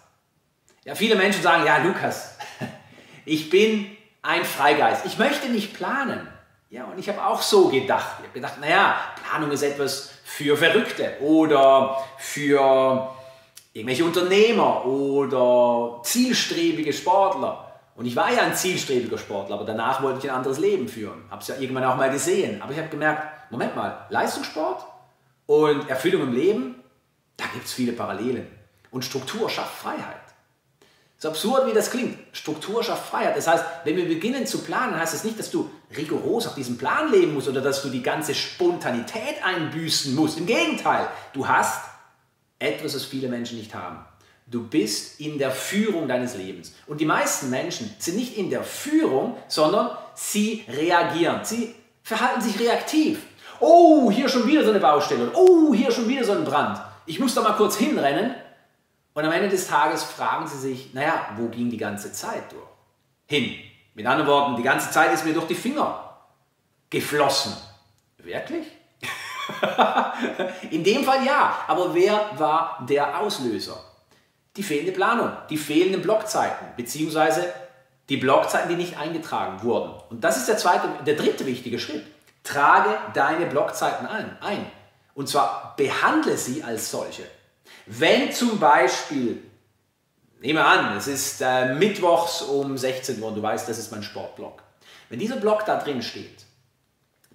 Ja, 0.85 0.95
viele 0.95 1.17
Menschen 1.17 1.43
sagen, 1.43 1.67
ja, 1.67 1.79
Lukas, 1.79 2.37
ich 3.25 3.51
bin 3.51 3.97
ein 4.23 4.45
Freigeist. 4.45 5.07
Ich 5.07 5.19
möchte 5.19 5.49
nicht 5.49 5.75
planen. 5.75 6.29
Ja, 6.71 6.85
und 6.85 6.99
ich 6.99 7.09
habe 7.09 7.25
auch 7.25 7.41
so 7.41 7.69
gedacht. 7.69 8.17
Ich 8.19 8.25
habe 8.25 8.35
gedacht, 8.35 8.61
naja, 8.61 8.97
Planung 9.23 9.51
ist 9.51 9.63
etwas 9.63 10.11
für 10.25 10.57
Verrückte 10.57 11.17
oder 11.21 12.05
für 12.19 13.15
irgendwelche 13.73 14.05
Unternehmer 14.05 14.85
oder 14.85 16.03
zielstrebige 16.03 16.93
Sportler. 16.93 17.68
Und 17.99 18.07
ich 18.07 18.15
war 18.15 18.33
ja 18.33 18.43
ein 18.43 18.55
zielstrebiger 18.55 19.19
Sportler, 19.19 19.57
aber 19.57 19.65
danach 19.65 20.01
wollte 20.05 20.21
ich 20.21 20.31
ein 20.31 20.37
anderes 20.37 20.61
Leben 20.61 20.87
führen. 20.87 21.25
Habe 21.33 21.43
es 21.43 21.49
ja 21.49 21.57
irgendwann 21.57 21.83
auch 21.83 21.97
mal 21.97 22.09
gesehen. 22.13 22.63
Aber 22.63 22.71
ich 22.71 22.79
habe 22.79 22.89
gemerkt, 22.91 23.51
Moment 23.51 23.75
mal, 23.75 24.07
Leistungssport 24.09 24.87
und 25.47 25.91
Erfüllung 25.91 26.23
im 26.23 26.33
Leben, 26.33 26.77
da 27.37 27.47
gibt 27.53 27.67
es 27.67 27.73
viele 27.73 27.91
Parallelen. 27.93 28.47
Und 28.93 29.05
Struktur 29.05 29.51
schafft 29.51 29.75
Freiheit. 29.75 30.21
So 31.17 31.31
absurd 31.31 31.67
wie 31.67 31.73
das 31.73 31.91
klingt, 31.91 32.17
Struktur 32.31 32.85
schafft 32.85 33.09
Freiheit. 33.09 33.37
Das 33.37 33.49
heißt, 33.49 33.65
wenn 33.83 33.97
wir 33.97 34.07
beginnen 34.07 34.47
zu 34.47 34.59
planen, 34.59 34.95
heißt 34.97 35.13
es 35.13 35.23
das 35.23 35.25
nicht, 35.25 35.41
dass 35.41 35.51
du 35.51 35.69
rigoros 35.97 36.47
auf 36.47 36.55
diesem 36.55 36.79
Plan 36.79 37.11
leben 37.11 37.35
musst 37.35 37.49
oder 37.49 37.61
dass 37.61 37.83
du 37.83 37.89
die 37.89 38.05
ganze 38.05 38.33
Spontanität 38.33 39.43
einbüßen 39.43 40.15
musst. 40.15 40.39
Im 40.39 40.47
Gegenteil, 40.47 41.09
du 41.33 41.49
hast 41.49 41.83
etwas, 42.61 42.95
was 42.95 43.05
viele 43.05 43.27
Menschen 43.27 43.59
nicht 43.59 43.75
haben. 43.75 44.05
Du 44.51 44.67
bist 44.67 45.21
in 45.21 45.39
der 45.39 45.51
Führung 45.51 46.09
deines 46.09 46.35
Lebens. 46.35 46.75
Und 46.87 47.01
die 47.01 47.05
meisten 47.05 47.51
Menschen 47.51 47.95
sind 47.99 48.17
nicht 48.17 48.39
in 48.39 48.49
der 48.49 48.63
Führung, 48.63 49.37
sondern 49.47 49.91
sie 50.15 50.65
reagieren. 50.69 51.45
Sie 51.45 51.75
verhalten 52.03 52.41
sich 52.41 52.59
reaktiv. 52.59 53.21
Oh, 53.61 54.11
hier 54.11 54.29
schon 54.29 54.47
wieder 54.47 54.65
so 54.65 54.71
eine 54.71 54.81
Baustelle. 54.81 55.31
Oh, 55.35 55.75
hier 55.75 55.91
schon 55.91 56.09
wieder 56.09 56.25
so 56.25 56.33
ein 56.33 56.45
Brand. 56.45 56.81
Ich 57.05 57.21
muss 57.21 57.35
da 57.35 57.43
mal 57.43 57.57
kurz 57.57 57.77
hinrennen 57.77 58.35
und 59.15 59.25
am 59.25 59.33
Ende 59.33 59.49
des 59.49 59.67
Tages 59.67 60.05
fragen 60.05 60.47
sie 60.47 60.59
sich, 60.59 60.95
naja, 60.95 61.31
wo 61.37 61.49
ging 61.49 61.69
die 61.69 61.77
ganze 61.77 62.13
Zeit 62.13 62.53
durch? 62.53 62.63
Hin. 63.27 63.55
Mit 63.95 64.07
anderen 64.07 64.29
Worten, 64.29 64.57
die 64.57 64.63
ganze 64.63 64.91
Zeit 64.91 65.13
ist 65.13 65.25
mir 65.25 65.35
durch 65.35 65.49
die 65.49 65.55
Finger 65.55 66.17
geflossen. 66.89 67.53
Wirklich? 68.19 68.67
In 70.71 70.85
dem 70.85 71.03
Fall 71.03 71.27
ja, 71.27 71.65
aber 71.67 71.93
wer 71.93 72.31
war 72.39 72.87
der 72.89 73.19
Auslöser? 73.19 73.88
Die 74.59 74.65
fehlende 74.65 74.91
Planung, 74.91 75.31
die 75.51 75.57
fehlenden 75.57 76.03
Blockzeiten, 76.03 76.67
beziehungsweise 76.77 77.47
die 78.09 78.17
Blockzeiten, 78.17 78.69
die 78.69 78.75
nicht 78.75 78.99
eingetragen 78.99 79.63
wurden. 79.63 79.93
Und 80.11 80.25
das 80.25 80.37
ist 80.37 80.49
der 80.49 80.59
zweite, 80.59 80.89
der 81.07 81.15
dritte 81.15 81.47
wichtige 81.47 81.79
Schritt. 81.79 82.05
Trage 82.43 82.99
deine 83.15 83.47
Blockzeiten 83.47 84.09
ein. 84.09 84.37
ein. 84.41 84.67
Und 85.15 85.29
zwar 85.29 85.75
behandle 85.77 86.37
sie 86.37 86.65
als 86.65 86.91
solche. 86.91 87.23
Wenn 87.87 88.33
zum 88.33 88.59
Beispiel, 88.59 89.45
nehmen 90.41 90.59
wir 90.59 90.67
an, 90.67 90.97
es 90.97 91.07
ist 91.07 91.41
äh, 91.41 91.75
mittwochs 91.75 92.43
um 92.43 92.77
16 92.77 93.23
Uhr 93.23 93.29
und 93.29 93.37
du 93.37 93.43
weißt, 93.43 93.69
das 93.69 93.79
ist 93.79 93.93
mein 93.93 94.03
Sportblock. 94.03 94.61
Wenn 95.09 95.21
dieser 95.21 95.37
Block 95.37 95.65
da 95.67 95.79
drin 95.79 96.03
steht, 96.03 96.47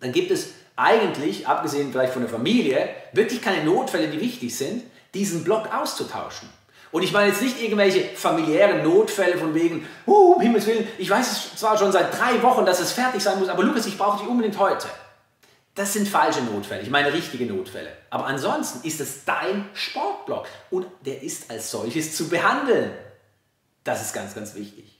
dann 0.01 0.11
gibt 0.11 0.29
es 0.29 0.49
eigentlich, 0.75 1.47
abgesehen 1.47 1.93
vielleicht 1.93 2.11
von 2.11 2.23
der 2.23 2.29
Familie, 2.29 2.89
wirklich 3.13 3.41
keine 3.41 3.63
Notfälle, 3.63 4.09
die 4.09 4.19
wichtig 4.19 4.53
sind, 4.53 4.83
diesen 5.13 5.45
Block 5.45 5.73
auszutauschen. 5.73 6.49
Und 6.93 7.01
ich 7.01 7.11
meine 7.11 7.29
jetzt 7.29 7.41
nicht 7.41 7.59
irgendwelche 7.59 8.03
familiären 8.15 8.83
Notfälle 8.83 9.35
von 9.39 9.55
wegen, 9.55 9.87
uh, 10.05 10.33
um 10.33 10.41
Himmels 10.41 10.67
Willen, 10.67 10.87
ich 10.99 11.09
weiß 11.09 11.31
es 11.31 11.55
zwar 11.59 11.75
schon 11.75 11.91
seit 11.91 12.17
drei 12.17 12.41
Wochen, 12.43 12.67
dass 12.67 12.79
es 12.79 12.91
fertig 12.91 13.23
sein 13.23 13.39
muss, 13.39 13.49
aber 13.49 13.63
Lukas, 13.63 13.87
ich 13.87 13.97
brauche 13.97 14.19
dich 14.19 14.27
unbedingt 14.27 14.59
heute. 14.59 14.87
Das 15.73 15.93
sind 15.93 16.07
falsche 16.07 16.43
Notfälle, 16.43 16.83
ich 16.83 16.91
meine 16.91 17.11
richtige 17.11 17.47
Notfälle. 17.47 17.89
Aber 18.11 18.27
ansonsten 18.27 18.87
ist 18.87 19.01
es 19.01 19.25
dein 19.25 19.67
Sportblock 19.73 20.47
und 20.69 20.85
der 21.03 21.23
ist 21.23 21.49
als 21.49 21.71
solches 21.71 22.15
zu 22.15 22.29
behandeln. 22.29 22.93
Das 23.83 24.03
ist 24.03 24.13
ganz, 24.13 24.35
ganz 24.35 24.53
wichtig. 24.53 24.95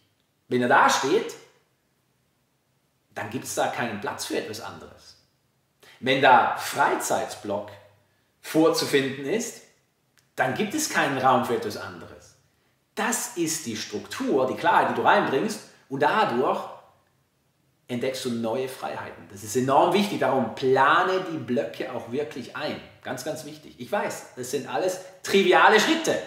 Wenn 0.47 0.63
er 0.63 0.69
da 0.69 0.89
steht, 0.89 1.36
dann 3.13 3.29
gibt 3.29 3.45
es 3.45 3.53
da 3.53 3.67
keinen 3.67 4.01
Platz 4.01 4.25
für 4.25 4.38
etwas 4.39 4.62
anderes. 4.62 5.17
Wenn 5.99 6.23
da 6.23 6.58
Freizeitblock 6.58 7.69
vorzufinden 8.41 9.27
ist, 9.27 9.62
dann 10.36 10.54
gibt 10.56 10.74
es 10.74 10.89
keinen 10.89 11.17
Raum 11.17 11.46
für 11.46 11.56
etwas 11.56 11.78
anderes. 11.78 12.36
Das 12.96 13.38
ist 13.38 13.65
die 13.65 13.76
Struktur, 13.76 14.48
die 14.48 14.56
Klarheit, 14.56 14.91
die 14.91 14.96
du 14.96 15.02
reinbringst 15.02 15.60
und 15.89 16.02
dadurch 16.02 16.60
entdeckst 17.88 18.26
du 18.26 18.32
neue 18.32 18.67
Freiheiten. 18.67 19.28
Das 19.32 19.43
ist 19.43 19.56
enorm 19.56 19.93
wichtig. 19.93 20.19
Darum 20.19 20.56
plane 20.56 21.26
die 21.32 21.38
Blöcke 21.38 21.91
auch 21.91 22.12
wirklich 22.12 22.56
ein. 22.56 22.80
Ganz, 23.04 23.24
ganz 23.24 23.46
wichtig. 23.46 23.76
Ich 23.78 23.91
weiß, 23.91 24.34
das 24.36 24.52
sind 24.52 24.67
alles 24.74 25.02
triviale 25.22 25.80
Schritte. 25.80 26.17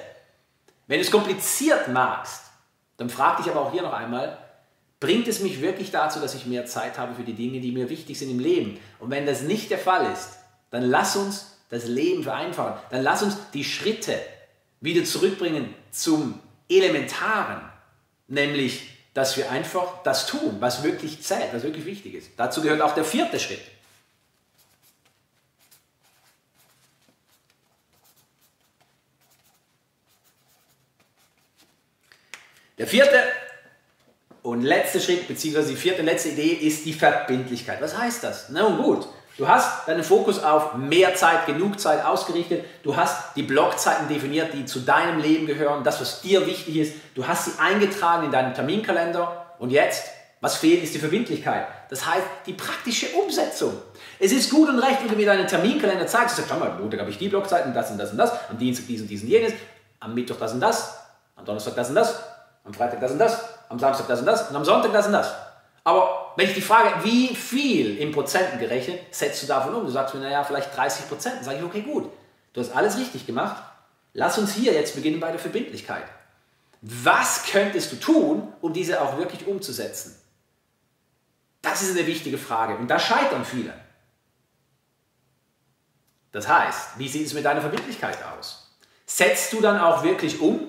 Wenn 0.87 0.99
du 0.99 1.05
es 1.05 1.11
kompliziert 1.11 1.89
magst, 1.89 2.43
dann 2.97 3.11
frag 3.11 3.39
dich 3.39 3.51
aber 3.51 3.63
auch 3.63 3.73
hier 3.73 3.83
noch 3.83 3.93
einmal, 3.93 4.39
bringt 5.01 5.29
es 5.29 5.41
mich 5.41 5.61
wirklich 5.61 5.91
dazu, 5.91 6.21
dass 6.21 6.35
ich 6.35 6.47
mehr 6.47 6.67
Zeit 6.67 6.99
habe 6.99 7.15
für 7.15 7.25
die 7.25 7.35
Dinge, 7.35 7.61
die 7.61 7.73
mir 7.73 7.91
wichtig 7.91 8.19
sind 8.19 8.31
im 8.31 8.39
Leben? 8.39 8.79
Und 8.99 9.11
wenn 9.11 9.27
das 9.27 9.43
nicht 9.43 9.71
der 9.71 9.79
Fall 9.79 10.11
ist, 10.13 10.39
dann 10.71 10.83
lass 10.83 11.17
uns 11.17 11.56
das 11.69 11.87
Leben 11.87 12.23
vereinfachen. 12.23 12.81
Dann 12.91 13.03
lass 13.03 13.23
uns 13.23 13.37
die 13.53 13.65
Schritte 13.65 14.21
wieder 14.81 15.05
zurückbringen 15.05 15.75
zum 15.91 16.41
Elementaren, 16.69 17.61
nämlich 18.29 18.91
dass 19.15 19.37
wir 19.39 19.51
einfach 19.51 20.03
das 20.03 20.27
tun, 20.27 20.57
was 20.61 20.83
wirklich 20.83 21.23
zählt, 21.23 21.53
was 21.53 21.63
wirklich 21.63 21.87
wichtig 21.87 22.15
ist. 22.15 22.31
Dazu 22.37 22.61
gehört 22.61 22.83
auch 22.83 22.95
der 22.95 23.05
vierte 23.05 23.41
Schritt. 23.41 23.63
Der 32.77 32.87
vierte 32.87 33.23
und 34.43 34.61
letzte 34.63 35.01
Schritt, 35.01 35.27
beziehungsweise 35.27 35.71
die 35.71 35.77
vierte 35.77 36.01
und 36.01 36.07
letzte 36.07 36.29
Idee 36.29 36.53
ist 36.53 36.85
die 36.85 36.93
Verbindlichkeit. 36.93 37.81
Was 37.81 37.97
heißt 37.97 38.23
das? 38.23 38.51
Na 38.51 38.69
gut, 38.77 39.09
du 39.39 39.49
hast 39.49 39.89
deinen 39.89 40.03
Fokus 40.03 40.43
auf 40.43 40.75
mehr 40.75 41.15
Zeit, 41.15 41.47
genug 41.47 41.79
Zeit 41.81 42.05
ausgerichtet. 42.05 42.65
Du 42.83 42.97
hast 42.97 43.37
die 43.37 43.43
Blockzeiten 43.43 44.09
definiert, 44.09 44.53
die 44.55 44.65
zu 44.65 44.81
deinem 44.81 45.21
Leben 45.21 45.47
gehören, 45.47 45.85
das, 45.85 46.01
was 46.01 46.21
dir 46.21 46.47
wichtig 46.47 46.77
ist. 46.77 46.95
Du 47.15 47.27
hast 47.27 47.45
sie 47.45 47.61
eingetragen 47.61 48.27
in 48.27 48.31
deinen 48.31 48.55
Terminkalender. 48.55 49.47
Und 49.59 49.71
jetzt, 49.71 50.05
was 50.41 50.57
fehlt, 50.57 50.83
ist 50.83 50.95
die 50.95 50.99
Verbindlichkeit. 50.99 51.67
Das 51.89 52.07
heißt, 52.07 52.27
die 52.47 52.53
praktische 52.53 53.09
Umsetzung. 53.17 53.73
Es 54.19 54.33
ist 54.33 54.51
gut 54.51 54.69
und 54.69 54.79
recht, 54.79 55.01
wenn 55.03 55.09
du 55.09 55.17
mir 55.17 55.27
deinen 55.27 55.47
Terminkalender 55.47 56.07
zeigst. 56.07 56.39
Du 56.39 56.43
sagst, 56.43 56.53
schau 56.53 56.59
mal, 56.59 56.73
Montag 56.79 57.01
habe 57.01 57.11
ich 57.11 57.19
die 57.19 57.29
Blockzeiten, 57.29 57.75
das 57.75 57.91
und 57.91 57.99
das 57.99 58.11
und 58.11 58.19
das, 58.19 58.33
am 58.51 58.59
Dienstag 58.59 58.87
dies 58.87 59.01
und 59.01 59.09
dies 59.09 59.23
und 59.23 59.29
jenes, 59.29 59.53
am 60.01 60.15
Mittwoch 60.15 60.37
das 60.39 60.53
und 60.53 60.61
das, 60.61 60.99
am 61.37 61.45
Donnerstag 61.45 61.75
das 61.75 61.89
und 61.89 61.95
das, 61.95 62.23
am 62.65 62.75
Freitag 62.75 63.01
das 63.01 63.13
und 63.13 63.19
das, 63.19 63.39
am 63.69 63.79
Samstag 63.79 64.09
das 64.09 64.21
und 64.21 64.27
das 64.27 64.51
und 64.51 64.57
am 64.57 64.65
Sonntag 64.65 64.93
das 64.93 65.07
und 65.07 65.13
das. 65.13 65.35
Aber 65.85 66.26
wenn 66.37 66.49
ich 66.49 66.55
die 66.55 66.61
frage, 66.61 67.03
wie 67.03 67.35
viel 67.35 67.97
in 67.97 68.13
Prozenten 68.13 68.59
gerechnet, 68.59 69.01
setzt 69.15 69.43
du 69.43 69.47
davon 69.47 69.75
um? 69.75 69.85
Du 69.85 69.91
sagst 69.91 70.15
mir, 70.15 70.21
naja, 70.21 70.45
vielleicht 70.45 70.77
30 70.77 71.09
Prozent. 71.09 71.37
Dann 71.37 71.45
sage 71.45 71.59
ich, 71.59 71.65
okay, 71.65 71.81
gut, 71.81 72.11
du 72.53 72.61
hast 72.61 72.71
alles 72.73 72.99
richtig 72.99 73.27
gemacht. 73.27 73.63
Lass 74.13 74.39
uns 74.39 74.55
hier 74.55 74.73
jetzt 74.73 74.95
beginnen 74.95 75.19
bei 75.19 75.31
der 75.31 75.39
Verbindlichkeit. 75.39 76.05
Was 76.83 77.45
könntest 77.51 77.91
du 77.93 77.97
tun, 77.97 78.53
um 78.61 78.73
diese 78.73 79.01
auch 79.01 79.19
wirklich 79.19 79.47
umzusetzen? 79.47 80.17
Das 81.63 81.83
ist 81.83 81.97
eine 81.97 82.07
wichtige 82.07 82.39
Frage 82.39 82.77
und 82.77 82.89
da 82.89 82.99
scheitern 82.99 83.45
viele. 83.45 83.73
Das 86.33 86.47
heißt, 86.47 86.99
wie 86.99 87.09
sieht 87.09 87.27
es 87.27 87.35
mit 87.35 87.45
deiner 87.45 87.63
Verbindlichkeit 87.63 88.19
aus? 88.37 88.77
Setzt 89.07 89.53
du 89.53 89.61
dann 89.61 89.81
auch 89.81 90.03
wirklich 90.03 90.41
um? 90.41 90.69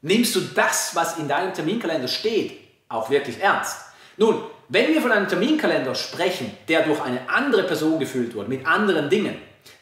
Nimmst 0.00 0.34
du 0.34 0.40
das, 0.40 0.94
was 0.96 1.18
in 1.18 1.28
deinem 1.28 1.52
Terminkalender 1.52 2.08
steht, 2.08 2.58
auch 2.88 3.10
wirklich 3.10 3.40
ernst? 3.40 3.78
Nun, 4.16 4.42
wenn 4.72 4.94
wir 4.94 5.02
von 5.02 5.12
einem 5.12 5.28
Terminkalender 5.28 5.94
sprechen, 5.94 6.50
der 6.66 6.82
durch 6.84 7.02
eine 7.02 7.28
andere 7.28 7.64
Person 7.64 7.98
gefüllt 7.98 8.34
wurde, 8.34 8.48
mit 8.48 8.66
anderen 8.66 9.10
Dingen, 9.10 9.36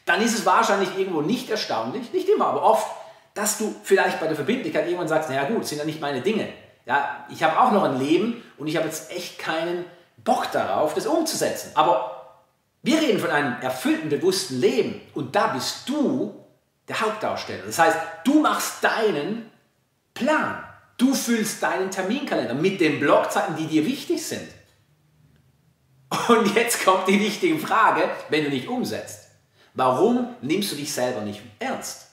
dann 0.05 0.21
ist 0.21 0.37
es 0.37 0.45
wahrscheinlich 0.45 0.97
irgendwo 0.97 1.21
nicht 1.21 1.49
erstaunlich, 1.49 2.11
nicht 2.11 2.27
immer, 2.27 2.47
aber 2.47 2.61
oft, 2.61 2.87
dass 3.33 3.57
du 3.57 3.73
vielleicht 3.83 4.19
bei 4.19 4.27
der 4.27 4.35
Verbindlichkeit 4.35 4.85
irgendwann 4.85 5.07
sagst, 5.07 5.29
naja 5.29 5.45
gut, 5.45 5.65
sind 5.65 5.77
ja 5.77 5.85
nicht 5.85 6.01
meine 6.01 6.19
Dinge. 6.19 6.49
Ja, 6.85 7.25
ich 7.29 7.41
habe 7.41 7.57
auch 7.57 7.71
noch 7.71 7.83
ein 7.83 7.99
Leben 7.99 8.43
und 8.57 8.67
ich 8.67 8.75
habe 8.75 8.85
jetzt 8.85 9.11
echt 9.11 9.39
keinen 9.39 9.85
Bock 10.25 10.51
darauf, 10.51 10.93
das 10.93 11.07
umzusetzen. 11.07 11.71
Aber 11.75 12.41
wir 12.83 12.99
reden 12.99 13.19
von 13.19 13.29
einem 13.29 13.61
erfüllten, 13.61 14.09
bewussten 14.09 14.59
Leben 14.59 14.99
und 15.13 15.37
da 15.37 15.47
bist 15.47 15.87
du 15.87 16.35
der 16.89 16.99
Hauptdarsteller. 16.99 17.63
Das 17.65 17.79
heißt, 17.79 17.97
du 18.25 18.41
machst 18.41 18.83
deinen 18.83 19.49
Plan. 20.13 20.61
Du 20.97 21.13
füllst 21.13 21.63
deinen 21.63 21.91
Terminkalender 21.91 22.55
mit 22.55 22.81
den 22.81 22.99
Blockzeiten, 22.99 23.55
die 23.55 23.67
dir 23.67 23.85
wichtig 23.85 24.25
sind. 24.25 24.49
Und 26.27 26.55
jetzt 26.55 26.83
kommt 26.83 27.07
die 27.07 27.19
wichtige 27.19 27.57
Frage, 27.57 28.09
wenn 28.29 28.43
du 28.43 28.49
nicht 28.49 28.67
umsetzt. 28.67 29.29
Warum 29.73 30.35
nimmst 30.41 30.71
du 30.71 30.75
dich 30.75 30.93
selber 30.93 31.21
nicht 31.21 31.41
ernst? 31.59 32.07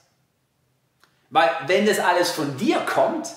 Weil 1.31 1.51
wenn 1.67 1.85
das 1.85 1.99
alles 1.99 2.31
von 2.31 2.57
dir 2.57 2.79
kommt, 2.81 3.29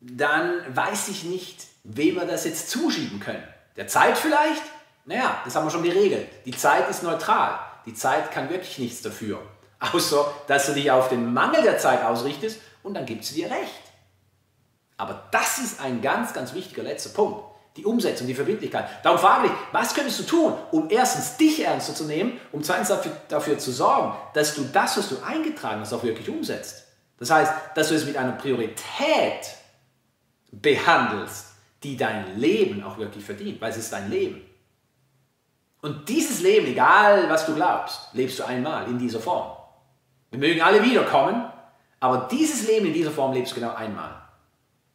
dann 0.00 0.62
weiß 0.74 1.08
ich 1.08 1.24
nicht, 1.24 1.66
wem 1.84 2.16
wir 2.16 2.26
das 2.26 2.44
jetzt 2.44 2.70
zuschieben 2.70 3.20
können. 3.20 3.46
Der 3.76 3.86
Zeit 3.86 4.18
vielleicht? 4.18 4.62
Naja, 5.04 5.40
das 5.44 5.54
haben 5.54 5.66
wir 5.66 5.70
schon 5.70 5.82
geregelt. 5.82 6.28
Die 6.44 6.56
Zeit 6.56 6.88
ist 6.90 7.02
neutral. 7.02 7.58
Die 7.86 7.94
Zeit 7.94 8.32
kann 8.32 8.50
wirklich 8.50 8.78
nichts 8.78 9.02
dafür. 9.02 9.40
Außer, 9.78 10.32
dass 10.46 10.66
du 10.66 10.72
dich 10.72 10.90
auf 10.90 11.08
den 11.08 11.32
Mangel 11.32 11.62
der 11.62 11.78
Zeit 11.78 12.02
ausrichtest 12.02 12.60
und 12.82 12.94
dann 12.94 13.06
gibt 13.06 13.24
sie 13.24 13.34
dir 13.34 13.50
recht. 13.50 13.82
Aber 14.96 15.28
das 15.30 15.58
ist 15.58 15.80
ein 15.80 16.02
ganz, 16.02 16.32
ganz 16.32 16.54
wichtiger 16.54 16.82
letzter 16.82 17.10
Punkt. 17.10 17.53
Die 17.76 17.84
Umsetzung, 17.84 18.26
die 18.26 18.34
Verbindlichkeit. 18.34 18.86
Darum 19.02 19.18
frage 19.18 19.48
ich, 19.48 19.52
was 19.72 19.94
könntest 19.94 20.20
du 20.20 20.22
tun, 20.22 20.54
um 20.70 20.88
erstens 20.90 21.36
dich 21.36 21.64
ernster 21.64 21.94
zu 21.94 22.04
nehmen, 22.04 22.40
um 22.52 22.62
zweitens 22.62 22.88
dafür, 22.88 23.12
dafür 23.28 23.58
zu 23.58 23.72
sorgen, 23.72 24.16
dass 24.32 24.54
du 24.54 24.62
das, 24.72 24.96
was 24.96 25.08
du 25.08 25.16
eingetragen 25.24 25.80
hast, 25.80 25.92
auch 25.92 26.04
wirklich 26.04 26.28
umsetzt. 26.28 26.84
Das 27.18 27.30
heißt, 27.30 27.52
dass 27.74 27.88
du 27.88 27.94
es 27.94 28.04
mit 28.04 28.16
einer 28.16 28.32
Priorität 28.32 29.46
behandelst, 30.52 31.46
die 31.82 31.96
dein 31.96 32.38
Leben 32.38 32.82
auch 32.84 32.98
wirklich 32.98 33.24
verdient, 33.24 33.60
weil 33.60 33.70
es 33.70 33.76
ist 33.76 33.92
dein 33.92 34.10
Leben. 34.10 34.40
Und 35.82 36.08
dieses 36.08 36.40
Leben, 36.40 36.66
egal 36.66 37.28
was 37.28 37.44
du 37.44 37.54
glaubst, 37.54 38.08
lebst 38.14 38.38
du 38.38 38.44
einmal 38.44 38.86
in 38.88 38.98
dieser 38.98 39.20
Form. 39.20 39.54
Wir 40.30 40.38
mögen 40.38 40.62
alle 40.62 40.82
wiederkommen, 40.82 41.50
aber 42.00 42.28
dieses 42.30 42.66
Leben 42.66 42.86
in 42.86 42.94
dieser 42.94 43.10
Form 43.10 43.32
lebst 43.32 43.52
du 43.52 43.60
genau 43.60 43.74
einmal. 43.74 44.22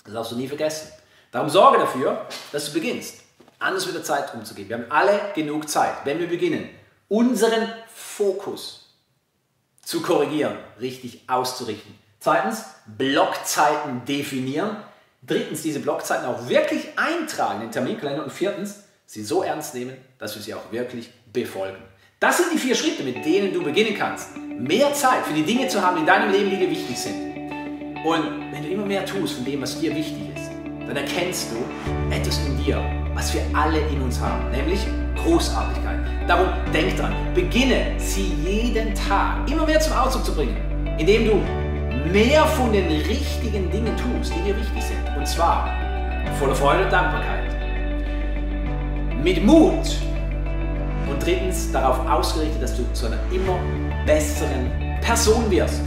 Das 0.04 0.14
darfst 0.14 0.32
du 0.32 0.36
nie 0.36 0.48
vergessen. 0.48 0.92
Darum 1.32 1.50
sorge 1.50 1.78
dafür, 1.78 2.26
dass 2.52 2.66
du 2.66 2.74
beginnst, 2.74 3.22
anders 3.60 3.86
mit 3.86 3.96
der 3.96 4.04
Zeit 4.04 4.34
umzugehen. 4.34 4.70
Wir 4.70 4.78
haben 4.78 4.92
alle 4.92 5.20
genug 5.36 5.70
Zeit, 5.70 5.94
wenn 6.06 6.20
wir 6.20 6.28
beginnen, 6.28 6.70
unseren 7.08 7.72
Fokus 7.94 8.96
zu 9.84 10.02
korrigieren, 10.02 10.58
richtig 10.80 11.24
auszurichten. 11.28 11.98
Zweitens, 12.20 12.64
Blockzeiten 12.86 14.06
definieren. 14.06 14.78
Drittens, 15.22 15.62
diese 15.62 15.80
Blockzeiten 15.80 16.26
auch 16.26 16.48
wirklich 16.48 16.98
eintragen 16.98 17.62
in 17.62 17.68
den 17.68 17.72
Terminkalender. 17.72 18.24
Und 18.24 18.32
viertens, 18.32 18.84
sie 19.06 19.24
so 19.24 19.44
ernst 19.44 19.74
nehmen, 19.74 19.98
dass 20.18 20.36
wir 20.36 20.42
sie 20.42 20.54
auch 20.54 20.72
wirklich 20.72 21.12
befolgen. 21.32 21.78
Das 22.20 22.38
sind 22.38 22.52
die 22.54 22.58
vier 22.58 22.76
Schritte, 22.76 23.04
mit 23.04 23.24
denen 23.26 23.54
du 23.54 23.64
beginnen 23.64 23.96
kannst, 23.98 24.36
mehr 24.38 24.94
Zeit 24.94 25.26
für 25.26 25.34
die 25.34 25.44
Dinge 25.44 25.68
zu 25.68 25.82
haben 25.82 25.98
in 25.98 26.06
deinem 26.06 26.32
Leben, 26.32 26.50
die 26.50 26.58
dir 26.58 26.70
wichtig 26.70 26.98
sind. 26.98 27.36
Und 28.06 28.52
wenn 28.52 28.64
du 28.64 28.70
immer 28.70 28.86
mehr 28.86 29.06
tust 29.06 29.36
von 29.36 29.46
dem, 29.46 29.62
was 29.62 29.80
dir 29.80 29.96
wichtig 29.96 30.22
ist, 30.24 30.29
dann 30.90 30.98
erkennst 30.98 31.52
du 31.52 32.14
etwas 32.14 32.40
in 32.48 32.58
dir, 32.64 32.84
was 33.14 33.34
wir 33.34 33.42
alle 33.54 33.80
in 33.94 34.02
uns 34.02 34.20
haben, 34.20 34.50
nämlich 34.52 34.80
Großartigkeit. 35.16 36.00
Darum 36.28 36.48
denk 36.74 36.98
dran, 36.98 37.14
beginne 37.36 37.94
sie 37.98 38.34
jeden 38.44 38.94
Tag 38.96 39.50
immer 39.50 39.66
mehr 39.66 39.80
zum 39.80 39.94
Ausdruck 39.94 40.26
zu 40.26 40.34
bringen, 40.34 40.58
indem 40.98 41.26
du 41.26 41.42
mehr 42.12 42.44
von 42.46 42.72
den 42.72 42.88
richtigen 42.88 43.70
Dingen 43.70 43.96
tust, 43.98 44.34
die 44.36 44.42
dir 44.42 44.58
wichtig 44.58 44.84
sind. 44.84 45.18
Und 45.18 45.28
zwar 45.28 45.70
voller 46.40 46.56
Freude 46.56 46.86
und 46.86 46.92
Dankbarkeit. 46.92 47.56
Mit 49.24 49.46
Mut. 49.46 49.98
Und 51.10 51.24
drittens 51.24 51.72
darauf 51.72 52.00
ausgerichtet, 52.10 52.64
dass 52.64 52.76
du 52.78 52.84
zu 52.94 53.08
einer 53.08 53.18
immer 53.32 53.60
besseren 54.06 54.72
Person 55.02 55.50
wirst. 55.52 55.82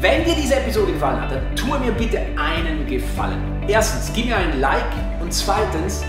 Wenn 0.00 0.24
dir 0.24 0.34
diese 0.34 0.54
Episode 0.54 0.92
gefallen 0.92 1.20
hat, 1.20 1.30
dann 1.30 1.54
tue 1.54 1.78
mir 1.78 1.92
bitte 1.92 2.20
einen 2.34 2.86
Gefallen. 2.86 3.62
Erstens, 3.68 4.10
gib 4.14 4.26
mir 4.26 4.36
ein 4.36 4.58
Like 4.58 4.82
und 5.20 5.30
zweitens, 5.30 6.02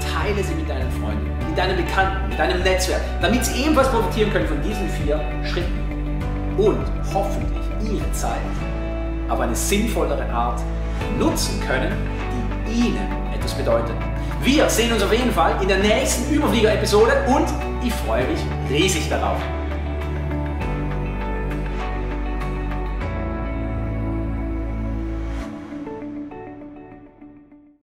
teile 0.00 0.42
sie 0.42 0.54
mit 0.54 0.66
deinen 0.66 0.90
Freunden, 0.92 1.30
mit 1.46 1.58
deinen 1.58 1.76
Bekannten, 1.76 2.26
mit 2.30 2.38
deinem 2.38 2.62
Netzwerk, 2.62 3.02
damit 3.20 3.44
sie 3.44 3.64
ebenfalls 3.64 3.90
profitieren 3.90 4.32
können 4.32 4.46
von 4.46 4.62
diesen 4.62 4.88
vier 4.88 5.20
Schritten. 5.44 5.78
Und 6.56 6.86
hoffentlich 7.12 7.92
ihre 7.92 8.10
Zeit 8.12 8.40
auf 9.28 9.40
eine 9.40 9.54
sinnvollere 9.54 10.24
Art 10.32 10.62
nutzen 11.18 11.60
können, 11.66 11.92
die 12.66 12.86
ihnen 12.86 13.08
etwas 13.34 13.52
bedeutet. 13.52 13.94
Wir 14.42 14.70
sehen 14.70 14.90
uns 14.90 15.02
auf 15.02 15.12
jeden 15.12 15.32
Fall 15.32 15.60
in 15.60 15.68
der 15.68 15.80
nächsten 15.80 16.32
Überflieger-Episode 16.32 17.12
und 17.26 17.46
ich 17.86 17.92
freue 17.92 18.24
mich 18.26 18.40
riesig 18.70 19.10
darauf. 19.10 19.36